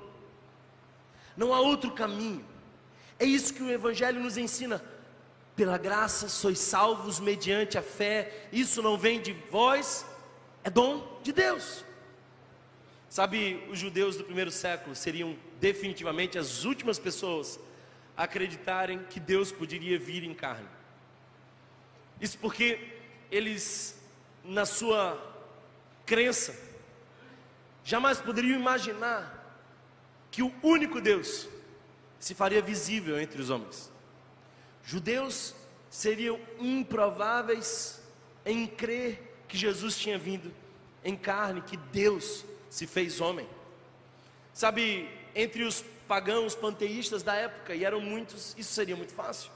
[1.38, 2.44] não há outro caminho.
[3.16, 4.82] É isso que o Evangelho nos ensina.
[5.58, 10.06] Pela graça sois salvos mediante a fé, isso não vem de vós,
[10.62, 11.84] é dom de Deus.
[13.08, 17.58] Sabe, os judeus do primeiro século seriam definitivamente as últimas pessoas
[18.16, 20.68] a acreditarem que Deus poderia vir em carne.
[22.20, 22.92] Isso porque
[23.28, 24.00] eles,
[24.44, 25.20] na sua
[26.06, 26.56] crença,
[27.82, 29.60] jamais poderiam imaginar
[30.30, 31.48] que o único Deus
[32.20, 33.97] se faria visível entre os homens.
[34.88, 35.55] Judeus
[35.90, 38.01] seriam improváveis
[38.46, 40.51] em crer que Jesus tinha vindo
[41.05, 43.46] em carne, que Deus se fez homem.
[44.55, 49.51] Sabe, entre os pagãos panteístas da época, e eram muitos, isso seria muito fácil.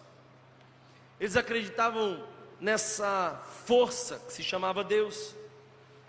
[1.18, 2.23] Eles acreditavam
[2.61, 5.35] nessa força que se chamava Deus,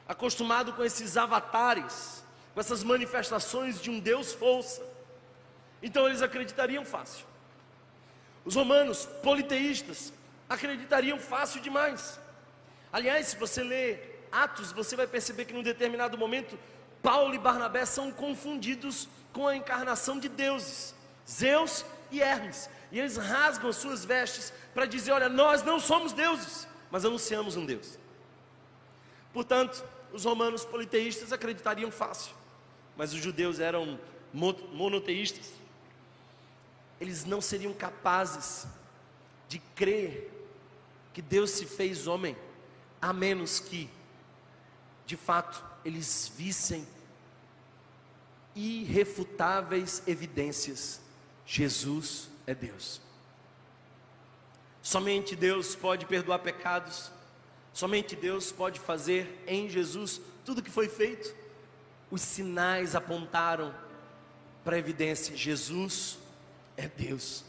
[0.05, 4.85] acostumado com esses avatares, com essas manifestações de um Deus força.
[5.81, 7.31] Então eles acreditariam fácil.
[8.45, 10.13] Os romanos politeístas
[10.49, 12.19] acreditariam fácil demais.
[12.91, 13.97] Aliás, se você lê
[14.31, 16.57] Atos, você vai perceber que num determinado momento
[17.01, 20.93] Paulo e Barnabé são confundidos com a encarnação de deuses,
[21.29, 22.69] Zeus e Hermes.
[22.91, 27.55] E eles rasgam as suas vestes para dizer: Olha, nós não somos deuses, mas anunciamos
[27.55, 27.97] um Deus.
[29.31, 32.35] Portanto, os romanos politeístas acreditariam fácil
[32.95, 33.99] mas os judeus eram
[34.33, 35.51] monoteístas,
[37.03, 38.65] eles não seriam capazes
[39.49, 40.31] de crer
[41.13, 42.35] que Deus se fez homem,
[43.01, 43.89] a menos que,
[45.05, 46.87] de fato, eles vissem
[48.55, 51.01] irrefutáveis evidências:
[51.45, 53.01] Jesus é Deus.
[54.81, 57.11] Somente Deus pode perdoar pecados,
[57.73, 61.35] somente Deus pode fazer em Jesus tudo o que foi feito.
[62.09, 63.75] Os sinais apontaram
[64.63, 66.22] para a evidência: Jesus
[66.77, 67.43] é Deus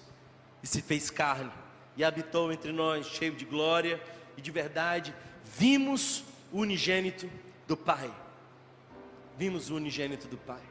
[0.62, 1.52] e se fez carne
[1.96, 4.00] e habitou entre nós, cheio de glória
[4.36, 5.14] e de verdade.
[5.44, 7.30] Vimos o unigênito
[7.66, 8.12] do Pai.
[9.36, 10.62] Vimos o unigênito do Pai.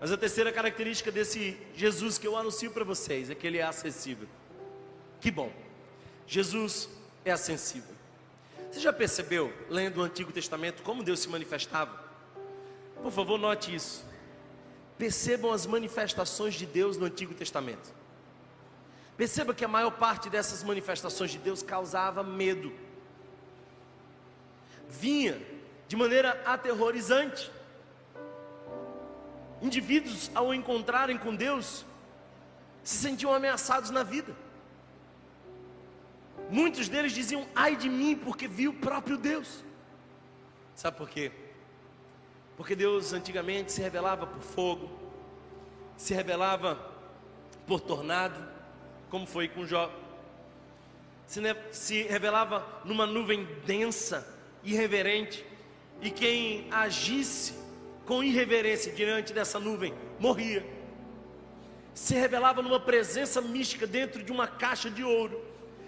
[0.00, 3.62] Mas a terceira característica desse Jesus que eu anuncio para vocês é que ele é
[3.62, 4.28] acessível.
[5.20, 5.52] Que bom.
[6.26, 6.88] Jesus
[7.24, 7.94] é acessível.
[8.70, 12.02] Você já percebeu, lendo o Antigo Testamento, como Deus se manifestava?
[13.02, 14.04] Por favor, note isso.
[15.00, 17.88] Percebam as manifestações de Deus no Antigo Testamento.
[19.16, 22.70] Perceba que a maior parte dessas manifestações de Deus causava medo.
[24.86, 25.40] Vinha
[25.88, 27.50] de maneira aterrorizante.
[29.62, 31.86] Indivíduos, ao encontrarem com Deus,
[32.84, 34.36] se sentiam ameaçados na vida.
[36.50, 39.64] Muitos deles diziam: ai de mim, porque vi o próprio Deus.
[40.74, 41.32] Sabe por quê?
[42.60, 44.90] Porque Deus antigamente se revelava por fogo,
[45.96, 46.78] se revelava
[47.66, 48.38] por tornado,
[49.08, 49.90] como foi com Jó.
[51.26, 54.28] Se, revelava numa nuvem densa,
[54.62, 55.42] irreverente,
[56.02, 57.54] e quem agisse
[58.04, 60.62] com irreverência diante dessa nuvem morria.
[61.94, 65.42] Se revelava numa presença mística dentro de uma caixa de ouro.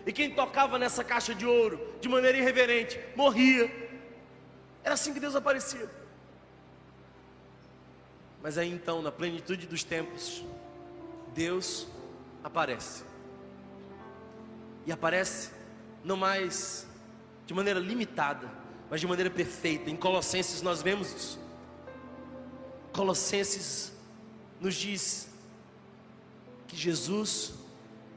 [0.06, 3.70] E quem tocava nessa caixa de ouro de maneira irreverente morria.
[4.82, 6.00] Era assim que Deus aparecia.
[8.42, 10.44] Mas aí então, na plenitude dos tempos,
[11.34, 11.86] Deus
[12.42, 13.04] aparece.
[14.84, 15.50] E aparece
[16.04, 16.86] não mais
[17.46, 18.50] de maneira limitada,
[18.90, 19.90] mas de maneira perfeita.
[19.90, 21.40] Em Colossenses nós vemos isso.
[22.92, 23.92] Colossenses
[24.60, 25.28] nos diz
[26.66, 27.54] que Jesus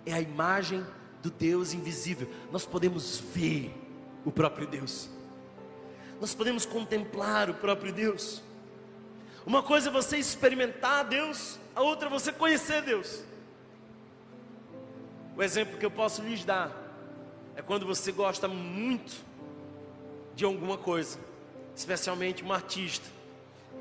[0.06, 0.86] é a imagem
[1.22, 2.28] do Deus invisível.
[2.52, 3.74] Nós podemos ver
[4.24, 5.10] o próprio Deus.
[6.20, 8.42] Nós podemos contemplar o próprio Deus.
[9.46, 13.24] Uma coisa é você experimentar Deus, a outra é você conhecer Deus.
[15.38, 16.72] O exemplo que eu posso lhes dar
[17.56, 19.14] é quando você gosta muito
[20.34, 21.20] de alguma coisa,
[21.76, 23.08] especialmente um artista.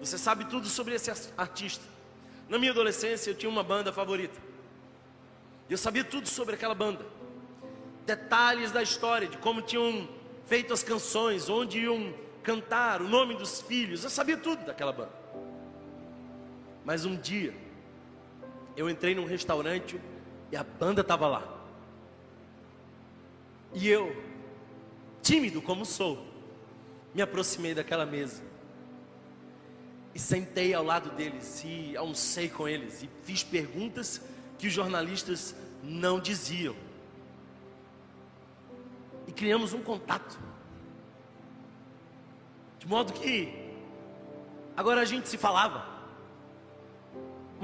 [0.01, 1.85] Você sabe tudo sobre esse artista.
[2.47, 4.39] Na minha adolescência eu tinha uma banda favorita.
[5.71, 7.07] Eu sabia tudo sobre aquela banda.
[8.05, 10.07] Detalhes da história, de como tinham
[10.47, 12.13] feito as canções, onde iam
[12.43, 14.05] cantar, o nome dos filhos.
[14.05, 15.24] Eu sabia tudo daquela banda.
[16.85, 17.55] Mas um dia,
[18.77, 20.01] eu entrei num restaurante
[20.53, 21.55] e a banda estava lá.
[23.73, 24.15] E eu,
[25.23, 26.25] tímido como sou,
[27.15, 28.43] me aproximei daquela mesa.
[30.15, 34.21] E sentei ao lado deles e almocei com eles e fiz perguntas
[34.59, 36.77] que os jornalistas não diziam.
[39.27, 40.39] E criamos um contato.
[42.79, 43.73] De modo que
[44.77, 45.94] agora a gente se falava.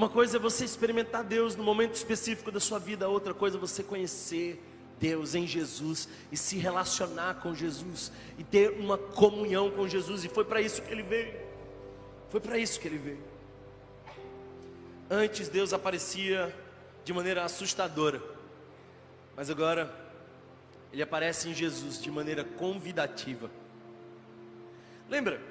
[0.01, 3.61] Uma coisa é você experimentar Deus no momento específico da sua vida, outra coisa é
[3.61, 4.59] você conhecer
[4.99, 10.29] Deus em Jesus e se relacionar com Jesus e ter uma comunhão com Jesus, e
[10.31, 11.35] foi para isso que ele veio.
[12.31, 13.23] Foi para isso que ele veio.
[15.11, 16.57] Antes Deus aparecia
[17.05, 18.23] de maneira assustadora,
[19.37, 19.95] mas agora
[20.91, 23.51] ele aparece em Jesus de maneira convidativa.
[25.11, 25.43] Lembra?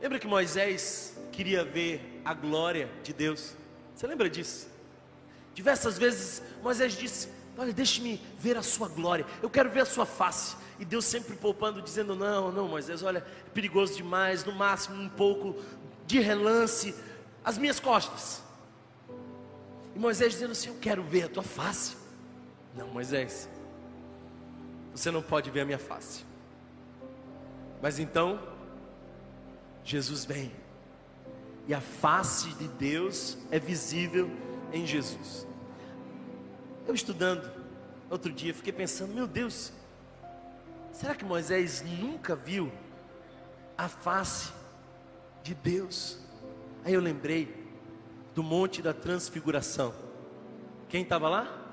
[0.00, 3.54] Lembra que Moisés queria ver a glória de Deus?
[3.94, 4.68] Você lembra disso?
[5.54, 10.04] Diversas vezes Moisés disse: Olha, deixe-me ver a sua glória, eu quero ver a sua
[10.04, 10.54] face.
[10.78, 15.08] E Deus sempre poupando, dizendo: Não, não, Moisés, olha, é perigoso demais, no máximo um
[15.08, 15.56] pouco
[16.06, 16.94] de relance,
[17.42, 18.42] as minhas costas.
[19.96, 21.96] E Moisés dizendo assim: Eu quero ver a tua face.
[22.76, 23.48] Não, Moisés,
[24.94, 26.26] você não pode ver a minha face.
[27.80, 28.38] Mas então,
[29.82, 30.52] Jesus vem
[31.68, 34.30] e a face de Deus é visível
[34.72, 35.46] em Jesus.
[36.86, 37.52] Eu estudando
[38.08, 39.70] outro dia, fiquei pensando, meu Deus,
[40.90, 42.72] será que Moisés nunca viu
[43.76, 44.50] a face
[45.42, 46.18] de Deus?
[46.86, 47.68] Aí eu lembrei
[48.34, 49.94] do Monte da Transfiguração.
[50.88, 51.70] Quem estava lá?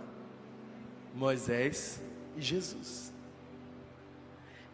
[1.14, 2.02] Moisés
[2.36, 3.14] e Jesus.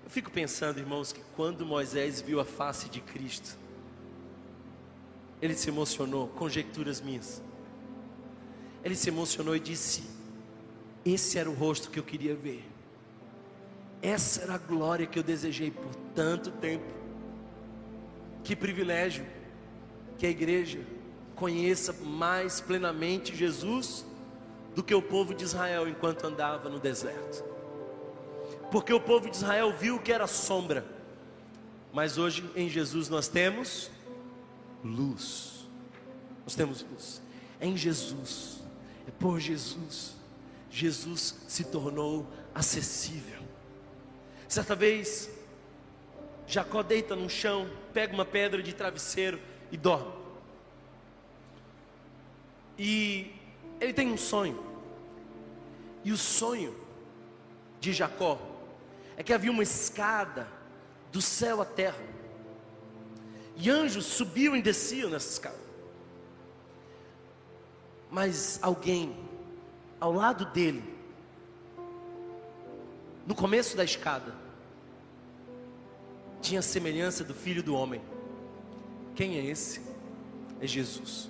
[0.03, 3.60] Eu fico pensando, irmãos, que quando Moisés viu a face de Cristo,
[5.41, 7.41] ele se emocionou, conjecturas minhas.
[8.83, 10.03] Ele se emocionou e disse:
[11.05, 12.63] Esse era o rosto que eu queria ver.
[14.01, 16.85] Essa era a glória que eu desejei por tanto tempo.
[18.43, 19.25] Que privilégio
[20.17, 20.79] que a igreja
[21.35, 24.05] conheça mais plenamente Jesus
[24.75, 27.43] do que o povo de Israel enquanto andava no deserto.
[28.71, 30.85] Porque o povo de Israel viu que era sombra,
[31.91, 33.91] mas hoje em Jesus nós temos
[34.83, 35.67] luz.
[36.43, 37.21] Nós temos luz.
[37.59, 38.61] É em Jesus.
[39.07, 40.15] É por Jesus.
[40.69, 43.41] Jesus se tornou acessível.
[44.47, 45.29] Certa vez,
[46.47, 49.39] Jacó deita no chão, pega uma pedra de travesseiro
[49.71, 50.11] e dorme.
[52.77, 53.33] E
[53.79, 54.61] ele tem um sonho.
[56.03, 56.75] E o sonho
[57.79, 58.39] de Jacó
[59.15, 60.47] é que havia uma escada
[61.11, 62.10] do céu à terra
[63.61, 65.59] e anjos subiam e desciam nessa escada.
[68.09, 69.15] Mas alguém
[69.99, 70.83] ao lado dele,
[73.27, 74.33] no começo da escada,
[76.41, 78.01] tinha a semelhança do filho do homem.
[79.13, 79.79] Quem é esse?
[80.59, 81.29] É Jesus.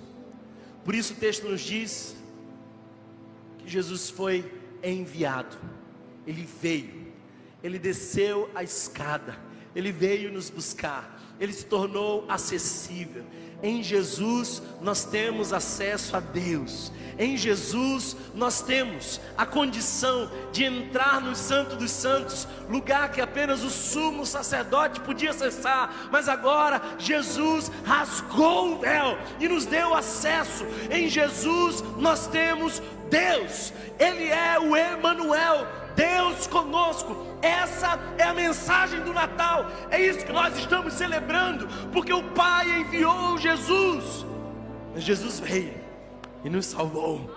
[0.86, 2.16] Por isso o texto nos diz
[3.58, 4.50] que Jesus foi
[4.82, 5.58] enviado,
[6.26, 7.12] ele veio,
[7.62, 9.38] ele desceu a escada,
[9.76, 13.24] ele veio nos buscar, ele se tornou acessível.
[13.60, 16.92] Em Jesus nós temos acesso a Deus.
[17.18, 23.64] Em Jesus nós temos a condição de entrar no Santo dos Santos, lugar que apenas
[23.64, 30.64] o sumo sacerdote podia acessar, mas agora Jesus rasgou o véu e nos deu acesso.
[30.92, 32.80] Em Jesus nós temos
[33.10, 35.66] Deus, Ele é o Emanuel,
[35.96, 37.31] Deus conosco.
[37.42, 39.66] Essa é a mensagem do Natal.
[39.90, 44.24] É isso que nós estamos celebrando, porque o Pai enviou Jesus.
[44.94, 45.74] Mas Jesus veio
[46.44, 47.36] e nos salvou.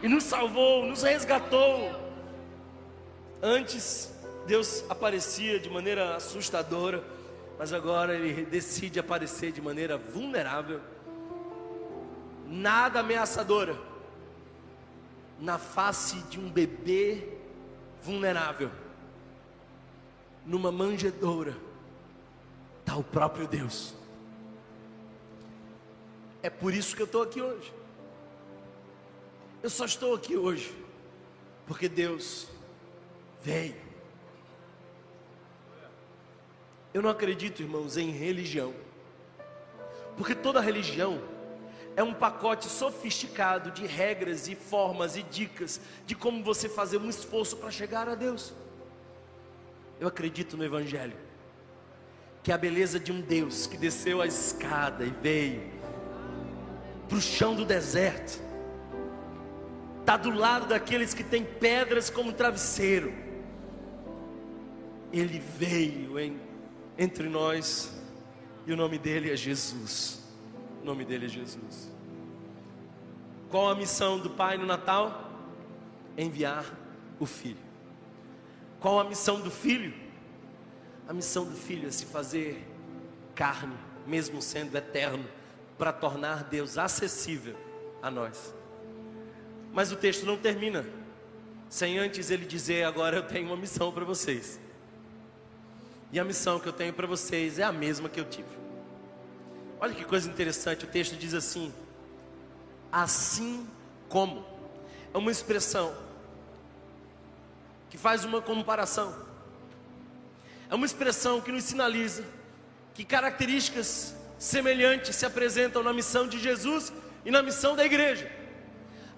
[0.00, 1.90] E nos salvou, nos resgatou.
[3.42, 4.14] Antes
[4.46, 7.02] Deus aparecia de maneira assustadora,
[7.58, 10.80] mas agora ele decide aparecer de maneira vulnerável,
[12.46, 13.76] nada ameaçadora,
[15.40, 17.28] na face de um bebê
[18.02, 18.70] vulnerável,
[20.44, 21.56] numa manjedoura,
[22.80, 23.94] está o próprio Deus.
[26.42, 27.72] É por isso que eu estou aqui hoje.
[29.62, 30.74] Eu só estou aqui hoje
[31.66, 32.46] porque Deus
[33.42, 33.76] veio.
[36.92, 38.72] Eu não acredito, irmãos, em religião,
[40.16, 41.20] porque toda religião
[41.96, 47.08] é um pacote sofisticado de regras e formas e dicas de como você fazer um
[47.08, 48.52] esforço para chegar a Deus.
[50.00, 51.16] Eu acredito no Evangelho,
[52.42, 55.62] que é a beleza de um Deus que desceu a escada e veio
[57.08, 58.42] para o chão do deserto
[60.04, 63.10] está do lado daqueles que têm pedras como travesseiro.
[65.10, 66.38] Ele veio em,
[66.98, 67.90] entre nós
[68.66, 70.22] e o nome dele é Jesus.
[70.82, 71.90] O nome dele é Jesus.
[73.48, 75.30] Qual a missão do Pai no Natal?
[76.18, 76.66] Enviar
[77.18, 77.63] o Filho.
[78.84, 79.94] Qual a missão do Filho?
[81.08, 82.62] A missão do Filho é se fazer
[83.34, 83.74] carne,
[84.06, 85.24] mesmo sendo eterno,
[85.78, 87.56] para tornar Deus acessível
[88.02, 88.54] a nós.
[89.72, 90.84] Mas o texto não termina
[91.66, 94.60] sem antes ele dizer: agora eu tenho uma missão para vocês.
[96.12, 98.54] E a missão que eu tenho para vocês é a mesma que eu tive.
[99.80, 101.72] Olha que coisa interessante, o texto diz assim:
[102.92, 103.66] assim
[104.10, 104.44] como.
[105.14, 106.03] É uma expressão
[107.94, 109.14] que faz uma comparação.
[110.68, 112.24] É uma expressão que nos sinaliza
[112.92, 116.92] que características semelhantes se apresentam na missão de Jesus
[117.24, 118.44] e na missão da igreja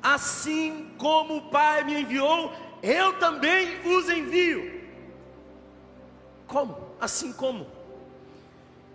[0.07, 4.87] assim como o Pai me enviou, eu também os envio.
[6.47, 6.77] Como?
[7.01, 7.67] Assim como?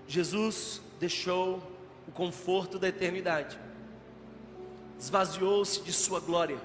[0.07, 1.61] Jesus deixou
[2.07, 3.59] o conforto da eternidade,
[4.97, 6.57] esvaziou-se de sua glória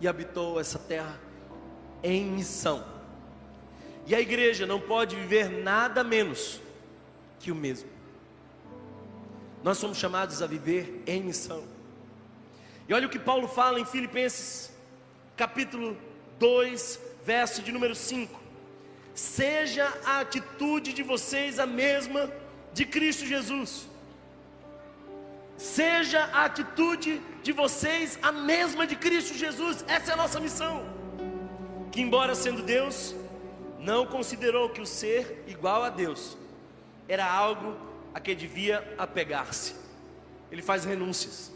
[0.00, 1.16] e habitou essa terra
[2.02, 2.84] em missão.
[4.06, 6.60] E a igreja não pode viver nada menos
[7.38, 7.88] que o mesmo.
[9.62, 11.64] Nós somos chamados a viver em missão.
[12.88, 14.72] E olha o que Paulo fala em Filipenses,
[15.36, 15.96] capítulo
[16.38, 18.40] 2, verso de número 5.
[19.14, 22.32] Seja a atitude de vocês a mesma
[22.72, 23.88] de Cristo Jesus.
[25.56, 29.84] Seja a atitude de vocês a mesma de Cristo Jesus.
[29.86, 30.99] Essa é a nossa missão.
[31.90, 33.14] Que embora sendo Deus,
[33.78, 36.36] não considerou que o ser igual a Deus
[37.08, 37.76] era algo
[38.14, 39.74] a que devia apegar-se.
[40.50, 41.52] Ele faz renúncias.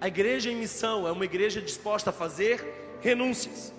[0.00, 3.72] A igreja em missão é uma igreja disposta a fazer renúncias.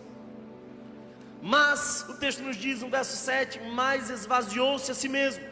[1.41, 5.43] Mas o texto nos diz no verso 7: mais esvaziou-se a si mesmo,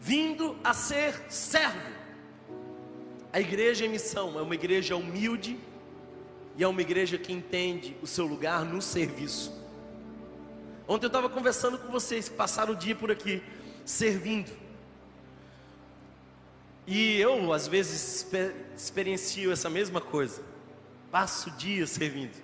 [0.00, 1.94] vindo a ser servo.
[3.32, 5.58] A igreja em missão é uma igreja humilde
[6.56, 9.52] e é uma igreja que entende o seu lugar no serviço.
[10.88, 13.42] Ontem eu estava conversando com vocês que passaram o dia por aqui,
[13.84, 14.50] servindo.
[16.86, 18.26] E eu, às vezes,
[18.76, 20.42] experiencio essa mesma coisa.
[21.10, 22.42] Passo dias servindo,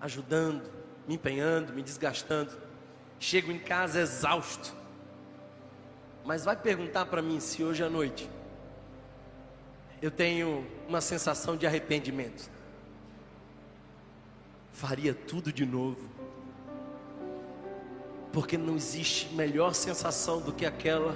[0.00, 0.70] ajudando,
[1.06, 2.52] me empenhando, me desgastando.
[3.20, 4.74] Chego em casa exausto.
[6.24, 8.28] Mas vai perguntar para mim se hoje à noite
[10.00, 12.50] eu tenho uma sensação de arrependimento.
[14.72, 16.10] Faria tudo de novo.
[18.32, 21.14] Porque não existe melhor sensação do que aquela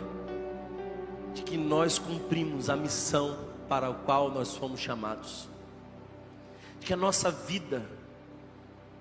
[1.36, 3.38] de que nós cumprimos a missão
[3.68, 5.46] para a qual nós fomos chamados,
[6.80, 7.84] de que a nossa vida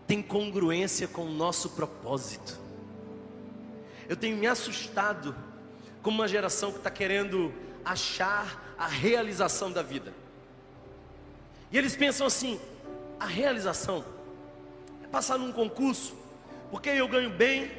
[0.06, 2.60] tem congruência com o nosso propósito.
[4.10, 5.34] Eu tenho me assustado
[6.04, 7.54] com uma geração que está querendo
[7.86, 10.14] achar a realização da vida.
[11.72, 12.60] E eles pensam assim:
[13.18, 14.04] a realização
[15.16, 16.14] passar num concurso,
[16.70, 17.72] porque eu ganho bem,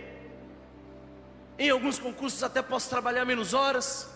[1.59, 4.11] Em alguns concursos até posso trabalhar menos horas.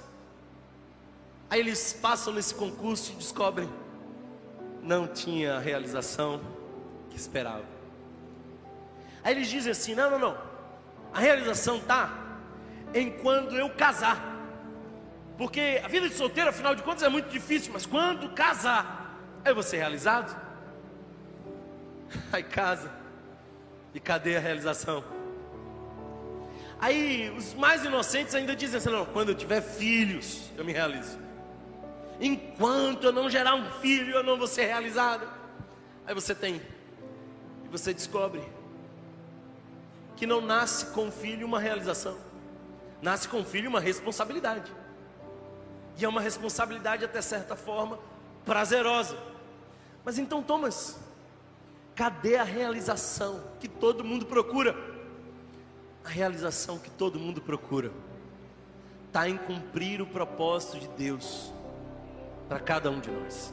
[1.51, 3.69] Aí eles passam nesse concurso e descobrem
[4.83, 6.41] não tinha a realização
[7.11, 7.65] que esperava.
[9.23, 10.39] Aí eles dizem assim: não, não, não.
[11.13, 12.11] A realização está
[12.95, 14.19] em quando eu casar.
[15.39, 19.55] Porque a vida de solteiro, afinal de contas, é muito difícil, mas quando casar, aí
[19.55, 20.31] você realizado.
[22.33, 23.00] Aí casa.
[23.95, 25.05] E cadê a realização?
[26.81, 31.19] Aí os mais inocentes ainda dizem assim: não, quando eu tiver filhos, eu me realizo.
[32.21, 35.29] Enquanto eu não gerar um filho, eu não vou ser realizado.
[36.07, 36.61] Aí você tem,
[37.65, 38.43] e você descobre
[40.17, 42.19] que não nasce com o filho uma realização,
[43.01, 44.71] nasce com o filho uma responsabilidade.
[45.99, 47.99] E é uma responsabilidade até certa forma
[48.45, 49.17] prazerosa.
[50.05, 50.99] Mas então, Thomas,
[52.01, 54.75] cadê a realização que todo mundo procura?
[56.03, 57.93] A realização que todo mundo procura
[59.07, 61.53] está em cumprir o propósito de Deus
[62.49, 63.53] para cada um de nós.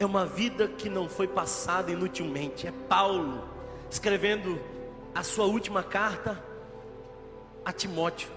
[0.00, 2.66] É uma vida que não foi passada inutilmente.
[2.66, 3.48] É Paulo
[3.88, 4.60] escrevendo
[5.14, 6.42] a sua última carta
[7.64, 8.28] a Timóteo,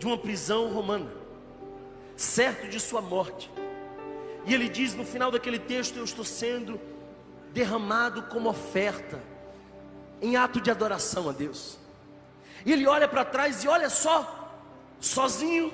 [0.00, 1.12] de uma prisão romana,
[2.16, 3.48] certo de sua morte.
[4.44, 6.80] E ele diz no final daquele texto: Eu estou sendo
[7.52, 9.20] derramado como oferta,
[10.20, 11.78] em ato de adoração a Deus.
[12.64, 14.60] E ele olha para trás e olha só,
[15.00, 15.72] sozinho,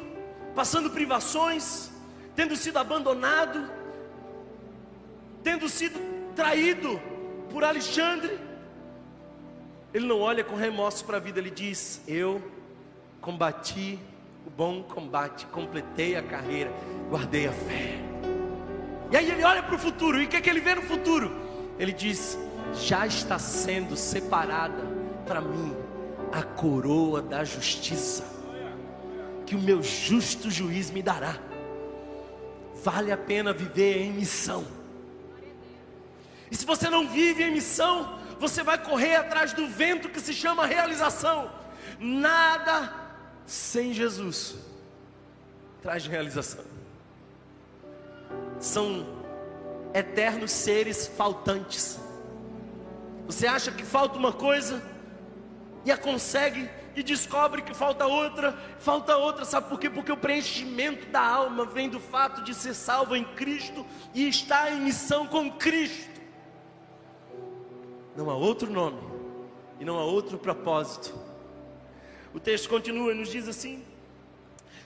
[0.55, 1.91] passando privações,
[2.35, 3.71] tendo sido abandonado,
[5.43, 5.99] tendo sido
[6.35, 7.01] traído
[7.51, 8.39] por Alexandre.
[9.93, 12.43] Ele não olha com remorso para a vida, ele diz: Eu
[13.21, 13.99] combati
[14.47, 16.73] o bom combate, completei a carreira,
[17.11, 18.08] guardei a fé.
[19.11, 20.83] E aí ele olha para o futuro, e o que, é que ele vê no
[20.83, 21.35] futuro?
[21.79, 22.39] Ele diz:
[22.75, 24.83] Já está sendo separada
[25.27, 25.75] para mim
[26.33, 28.39] a coroa da justiça
[29.49, 31.39] que o meu justo juiz me dará.
[32.85, 34.67] Vale a pena viver em missão.
[36.51, 40.35] E se você não vive em missão, você vai correr atrás do vento que se
[40.35, 41.51] chama realização.
[41.99, 42.93] Nada
[43.47, 44.57] sem Jesus
[45.81, 46.65] traz realização.
[48.61, 49.07] São
[49.95, 51.99] eternos seres faltantes.
[53.27, 54.83] Você acha que falta uma coisa
[55.85, 59.89] e a consegue e descobre que falta outra, falta outra, sabe por quê?
[59.89, 64.73] Porque o preenchimento da alma vem do fato de ser salvo em Cristo e estar
[64.73, 66.21] em missão com Cristo.
[68.17, 68.99] Não há outro nome
[69.79, 71.15] e não há outro propósito.
[72.35, 73.85] O texto continua e nos diz assim: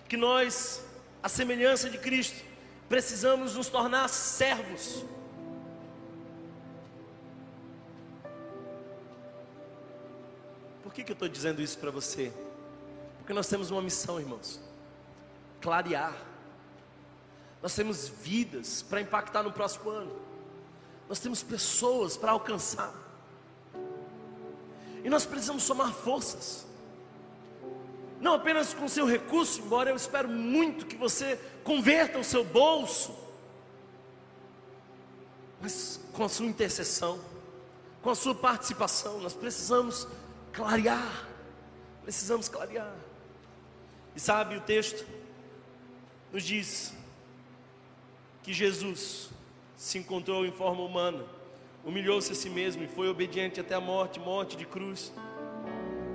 [0.07, 0.85] que nós,
[1.23, 2.45] a semelhança de Cristo,
[2.93, 5.03] precisamos nos tornar servos
[10.83, 12.31] Por que, que eu estou dizendo isso para você?
[13.17, 14.61] Porque nós temos uma missão, irmãos:
[15.59, 16.15] clarear.
[17.63, 20.15] Nós temos vidas para impactar no próximo ano.
[21.09, 22.93] Nós temos pessoas para alcançar.
[25.03, 26.67] E nós precisamos somar forças.
[28.23, 33.13] Não apenas com seu recurso, embora eu espero muito que você converta o seu bolso,
[35.61, 37.21] mas com a sua intercessão,
[38.01, 40.07] com a sua participação, nós precisamos
[40.53, 41.29] clarear.
[42.05, 42.95] Precisamos clarear.
[44.15, 45.05] E sabe, o texto
[46.33, 46.95] nos diz
[48.45, 49.31] que Jesus
[49.77, 51.25] se encontrou em forma humana,
[51.85, 55.13] humilhou-se a si mesmo e foi obediente até a morte morte de cruz.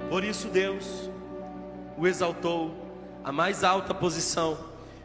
[0.09, 1.09] Por isso, Deus
[1.97, 2.73] o exaltou
[3.23, 4.57] à mais alta posição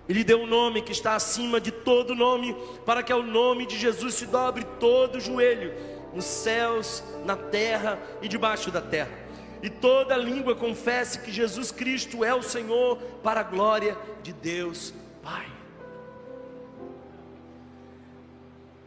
[0.09, 3.67] e lhe deu um nome que está acima de todo nome, para que ao nome
[3.67, 5.73] de Jesus se dobre todo o joelho,
[6.13, 9.23] nos céus, na terra e debaixo da terra
[9.63, 14.93] e toda língua confesse que Jesus Cristo é o Senhor, para a glória de Deus
[15.23, 15.47] Pai.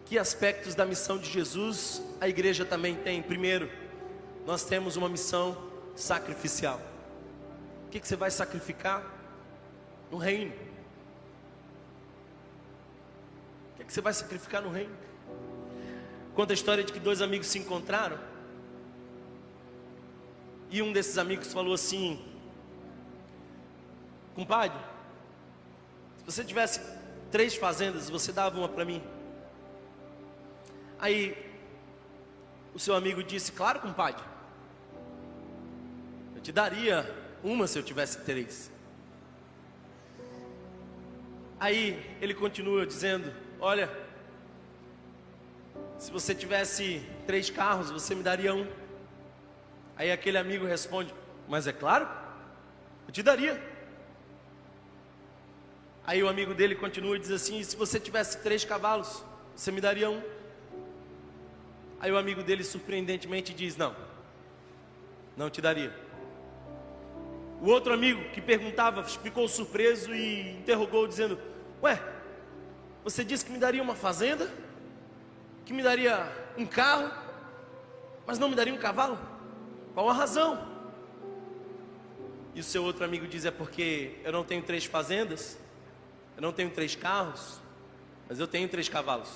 [0.05, 3.21] Que aspectos da missão de Jesus a igreja também tem?
[3.21, 3.71] Primeiro,
[4.45, 5.57] nós temos uma missão
[5.95, 6.81] sacrificial.
[7.95, 9.01] Que, que você vai sacrificar?
[10.11, 10.53] No reino.
[13.71, 14.93] O que, que você vai sacrificar no reino?
[16.35, 18.19] Conta a história de que dois amigos se encontraram
[20.69, 22.21] e um desses amigos falou assim:
[24.35, 24.77] Compadre,
[26.17, 26.81] se você tivesse
[27.31, 29.01] três fazendas, você dava uma para mim.
[30.99, 31.33] Aí
[32.73, 34.21] o seu amigo disse: Claro, compadre,
[36.35, 38.71] eu te daria uma se eu tivesse três.
[41.59, 43.87] Aí ele continua dizendo: Olha,
[45.99, 48.67] se você tivesse três carros, você me daria um.
[49.95, 51.13] Aí aquele amigo responde:
[51.47, 52.09] Mas é claro,
[53.07, 53.61] eu te daria.
[56.03, 59.23] Aí o amigo dele continua e diz assim: se você tivesse três cavalos,
[59.55, 60.21] você me daria um.
[61.99, 63.95] Aí o amigo dele surpreendentemente diz: não,
[65.37, 66.04] não te daria.
[67.61, 71.39] O outro amigo que perguntava ficou surpreso e interrogou, dizendo:
[71.81, 72.01] Ué,
[73.03, 74.51] você disse que me daria uma fazenda,
[75.65, 77.11] que me daria um carro,
[78.25, 79.17] mas não me daria um cavalo?
[79.93, 80.67] Qual a razão?
[82.53, 85.57] E o seu outro amigo diz: É porque eu não tenho três fazendas,
[86.35, 87.61] eu não tenho três carros,
[88.27, 89.29] mas eu tenho três cavalos.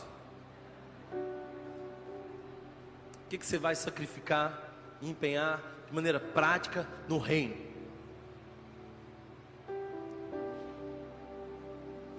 [3.26, 7.69] O que, que você vai sacrificar e empenhar de maneira prática no reino?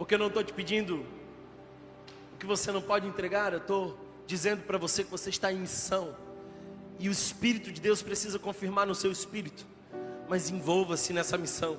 [0.01, 1.05] Porque eu não estou te pedindo
[2.33, 3.97] o que você não pode entregar, eu estou
[4.27, 6.17] dizendo para você que você está em missão.
[6.99, 9.67] E o Espírito de Deus precisa confirmar no seu espírito
[10.31, 11.77] mas envolva-se nessa missão.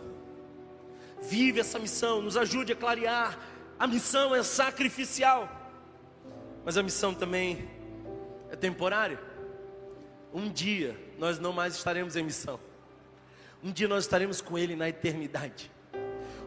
[1.21, 3.39] Vive essa missão, nos ajude a clarear.
[3.79, 5.49] A missão é sacrificial,
[6.65, 7.69] mas a missão também
[8.49, 9.17] é temporária.
[10.33, 12.59] Um dia nós não mais estaremos em missão.
[13.63, 15.71] Um dia nós estaremos com Ele na eternidade.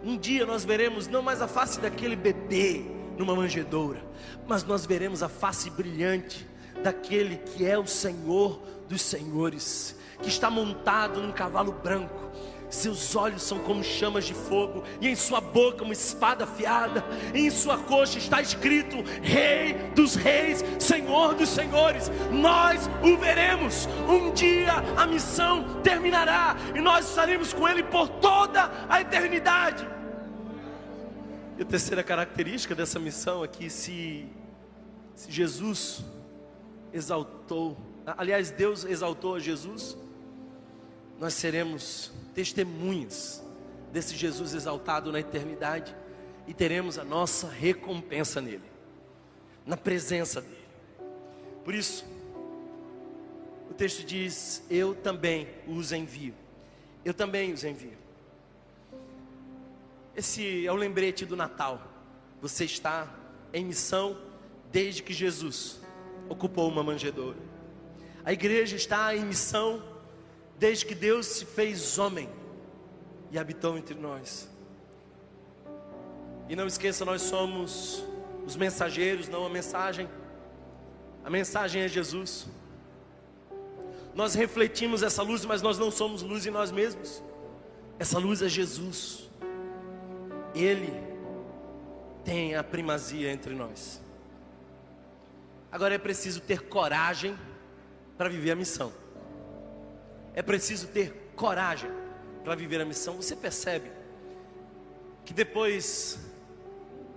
[0.05, 2.84] Um dia nós veremos não mais a face daquele bebê
[3.16, 4.05] numa manjedoura,
[4.46, 6.46] mas nós veremos a face brilhante
[6.82, 12.30] daquele que é o Senhor dos Senhores que está montado num cavalo branco.
[12.68, 17.48] Seus olhos são como chamas de fogo, e em sua boca uma espada afiada, em
[17.48, 22.11] sua coxa está escrito: Rei dos Reis, Senhor dos Senhores.
[22.32, 23.88] Nós o veremos.
[24.09, 29.93] Um dia a missão terminará, e nós estaremos com Ele por toda a eternidade.
[31.57, 34.26] E a terceira característica dessa missão é que se,
[35.14, 36.05] se Jesus
[36.92, 39.96] exaltou, aliás, Deus exaltou a Jesus,
[41.18, 43.42] nós seremos testemunhas
[43.92, 45.94] desse Jesus exaltado na eternidade
[46.46, 48.68] e teremos a nossa recompensa nele,
[49.64, 50.64] na presença dele.
[51.64, 52.05] Por isso,
[53.70, 56.34] o texto diz: Eu também os envio.
[57.05, 58.03] Eu também os envio.
[60.16, 61.80] Esse é o lembrete do Natal.
[62.40, 63.12] Você está
[63.52, 64.16] em missão
[64.70, 65.80] desde que Jesus
[66.28, 67.38] ocupou uma manjedoura.
[68.24, 69.82] A igreja está em missão
[70.58, 72.28] desde que Deus se fez homem
[73.30, 74.48] e habitou entre nós.
[76.48, 78.04] E não esqueça, nós somos
[78.46, 80.08] os mensageiros, não a mensagem.
[81.24, 82.46] A mensagem é Jesus.
[84.14, 87.22] Nós refletimos essa luz, mas nós não somos luz em nós mesmos.
[87.98, 89.30] Essa luz é Jesus.
[90.55, 90.92] Ele
[92.24, 94.00] tem a primazia entre nós.
[95.70, 97.36] Agora é preciso ter coragem
[98.16, 98.92] para viver a missão.
[100.32, 101.90] É preciso ter coragem
[102.44, 103.16] para viver a missão.
[103.16, 103.90] Você percebe
[105.24, 106.18] que depois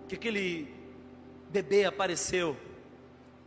[0.08, 0.74] que aquele
[1.50, 2.58] bebê apareceu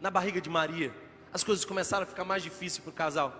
[0.00, 0.94] na barriga de Maria,
[1.32, 3.34] as coisas começaram a ficar mais difíceis para o casal.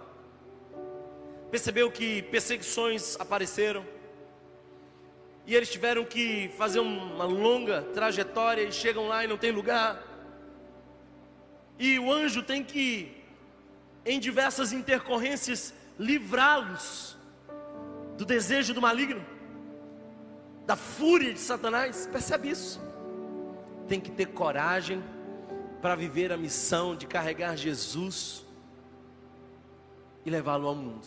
[1.51, 3.85] Percebeu que perseguições apareceram
[5.47, 10.03] e eles tiveram que fazer uma longa trajetória e chegam lá e não tem lugar.
[11.79, 13.11] E o anjo tem que,
[14.05, 17.17] em diversas intercorrências, livrá-los
[18.17, 19.25] do desejo do maligno,
[20.67, 22.09] da fúria de Satanás.
[22.13, 22.81] Percebe isso?
[23.89, 25.03] Tem que ter coragem
[25.81, 28.45] para viver a missão de carregar Jesus
[30.25, 31.07] e levá-lo ao mundo.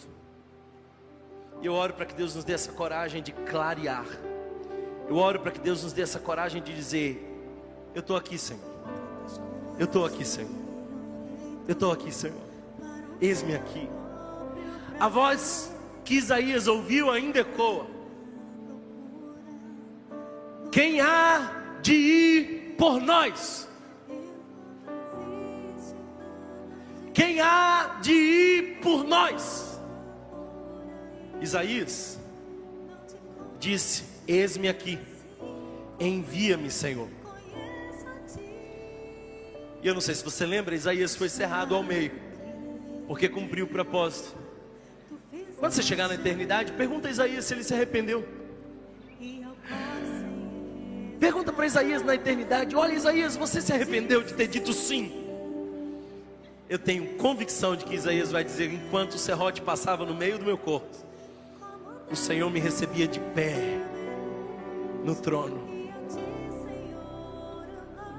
[1.61, 4.05] E eu oro para que Deus nos dê essa coragem de clarear.
[5.07, 7.21] Eu oro para que Deus nos dê essa coragem de dizer:
[7.93, 8.61] Eu estou aqui, Senhor.
[9.77, 10.51] Eu estou aqui, Senhor.
[11.67, 12.41] Eu estou aqui, Senhor.
[13.21, 13.89] Eis-me aqui.
[14.99, 15.73] A voz
[16.03, 17.87] que Isaías ouviu ainda ecoa.
[20.71, 21.51] Quem há
[21.81, 23.67] de ir por nós?
[27.13, 29.72] Quem há de ir por nós?
[31.43, 32.17] Isaías
[33.59, 34.97] disse: Eis-me aqui,
[35.99, 37.09] envia-me, Senhor.
[39.81, 42.13] E eu não sei se você lembra, Isaías foi cerrado ao meio,
[43.07, 44.33] porque cumpriu o propósito.
[45.59, 48.25] Quando você chegar na eternidade, pergunta a Isaías se ele se arrependeu.
[51.19, 55.11] Pergunta para Isaías na eternidade: Olha, Isaías, você se arrependeu de ter dito sim?
[56.69, 60.45] Eu tenho convicção de que Isaías vai dizer: Enquanto o serrote passava no meio do
[60.45, 61.12] meu corpo,
[62.13, 63.55] o Senhor me recebia de pé
[65.03, 65.91] no trono.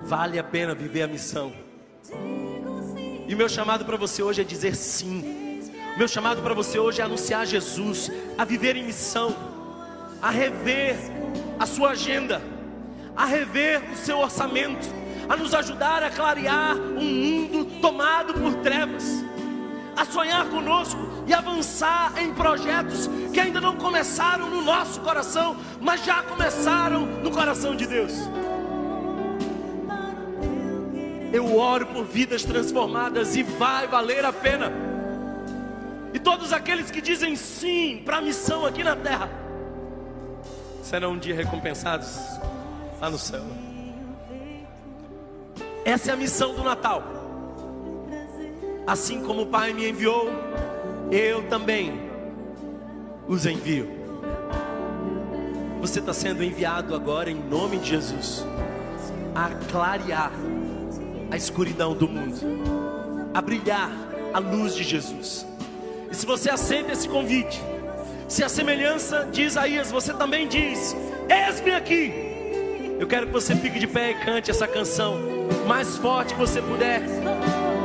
[0.02, 1.52] Vale a pena viver a missão.
[3.28, 5.62] E o meu chamado para você hoje é dizer sim
[5.96, 9.34] Meu chamado para você hoje é anunciar Jesus, a viver em missão,
[10.20, 10.96] a rever
[11.58, 12.42] a sua agenda,
[13.16, 14.88] a rever o seu orçamento,
[15.28, 19.04] a nos ajudar a clarear um mundo tomado por trevas,
[19.96, 26.04] a sonhar conosco e avançar em projetos que ainda não começaram no nosso coração, mas
[26.04, 28.12] já começaram no coração de Deus.
[31.32, 34.72] Eu oro por vidas transformadas e vai valer a pena.
[36.12, 39.28] E todos aqueles que dizem sim para a missão aqui na terra
[40.80, 42.16] serão um dia recompensados
[43.00, 43.42] lá no céu.
[45.84, 47.23] Essa é a missão do Natal.
[48.86, 50.28] Assim como o Pai me enviou,
[51.10, 52.00] eu também
[53.26, 53.88] os envio.
[55.80, 58.44] Você está sendo enviado agora em nome de Jesus
[59.34, 60.32] a clarear
[61.30, 63.90] a escuridão do mundo, a brilhar
[64.32, 65.46] a luz de Jesus.
[66.10, 67.60] E se você aceita esse convite,
[68.28, 70.94] se a semelhança de Isaías você também diz:
[71.28, 72.12] Eis-me aqui.
[72.98, 75.18] Eu quero que você fique de pé e cante essa canção
[75.66, 77.02] mais forte que você puder.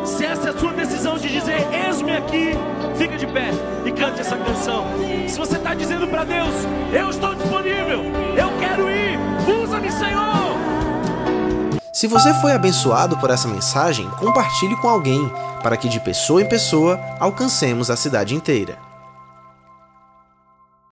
[0.10, 2.52] Se essa é a sua decisão de dizer, eis-me aqui,
[2.98, 3.52] fica de pé
[3.86, 4.86] e cante essa canção.
[5.28, 6.54] Se você está dizendo para Deus,
[6.92, 8.04] eu estou disponível,
[8.36, 9.18] eu quero ir,
[9.64, 10.58] usa-me, Senhor.
[11.94, 15.32] Se você foi abençoado por essa mensagem, compartilhe com alguém,
[15.62, 18.89] para que de pessoa em pessoa alcancemos a cidade inteira.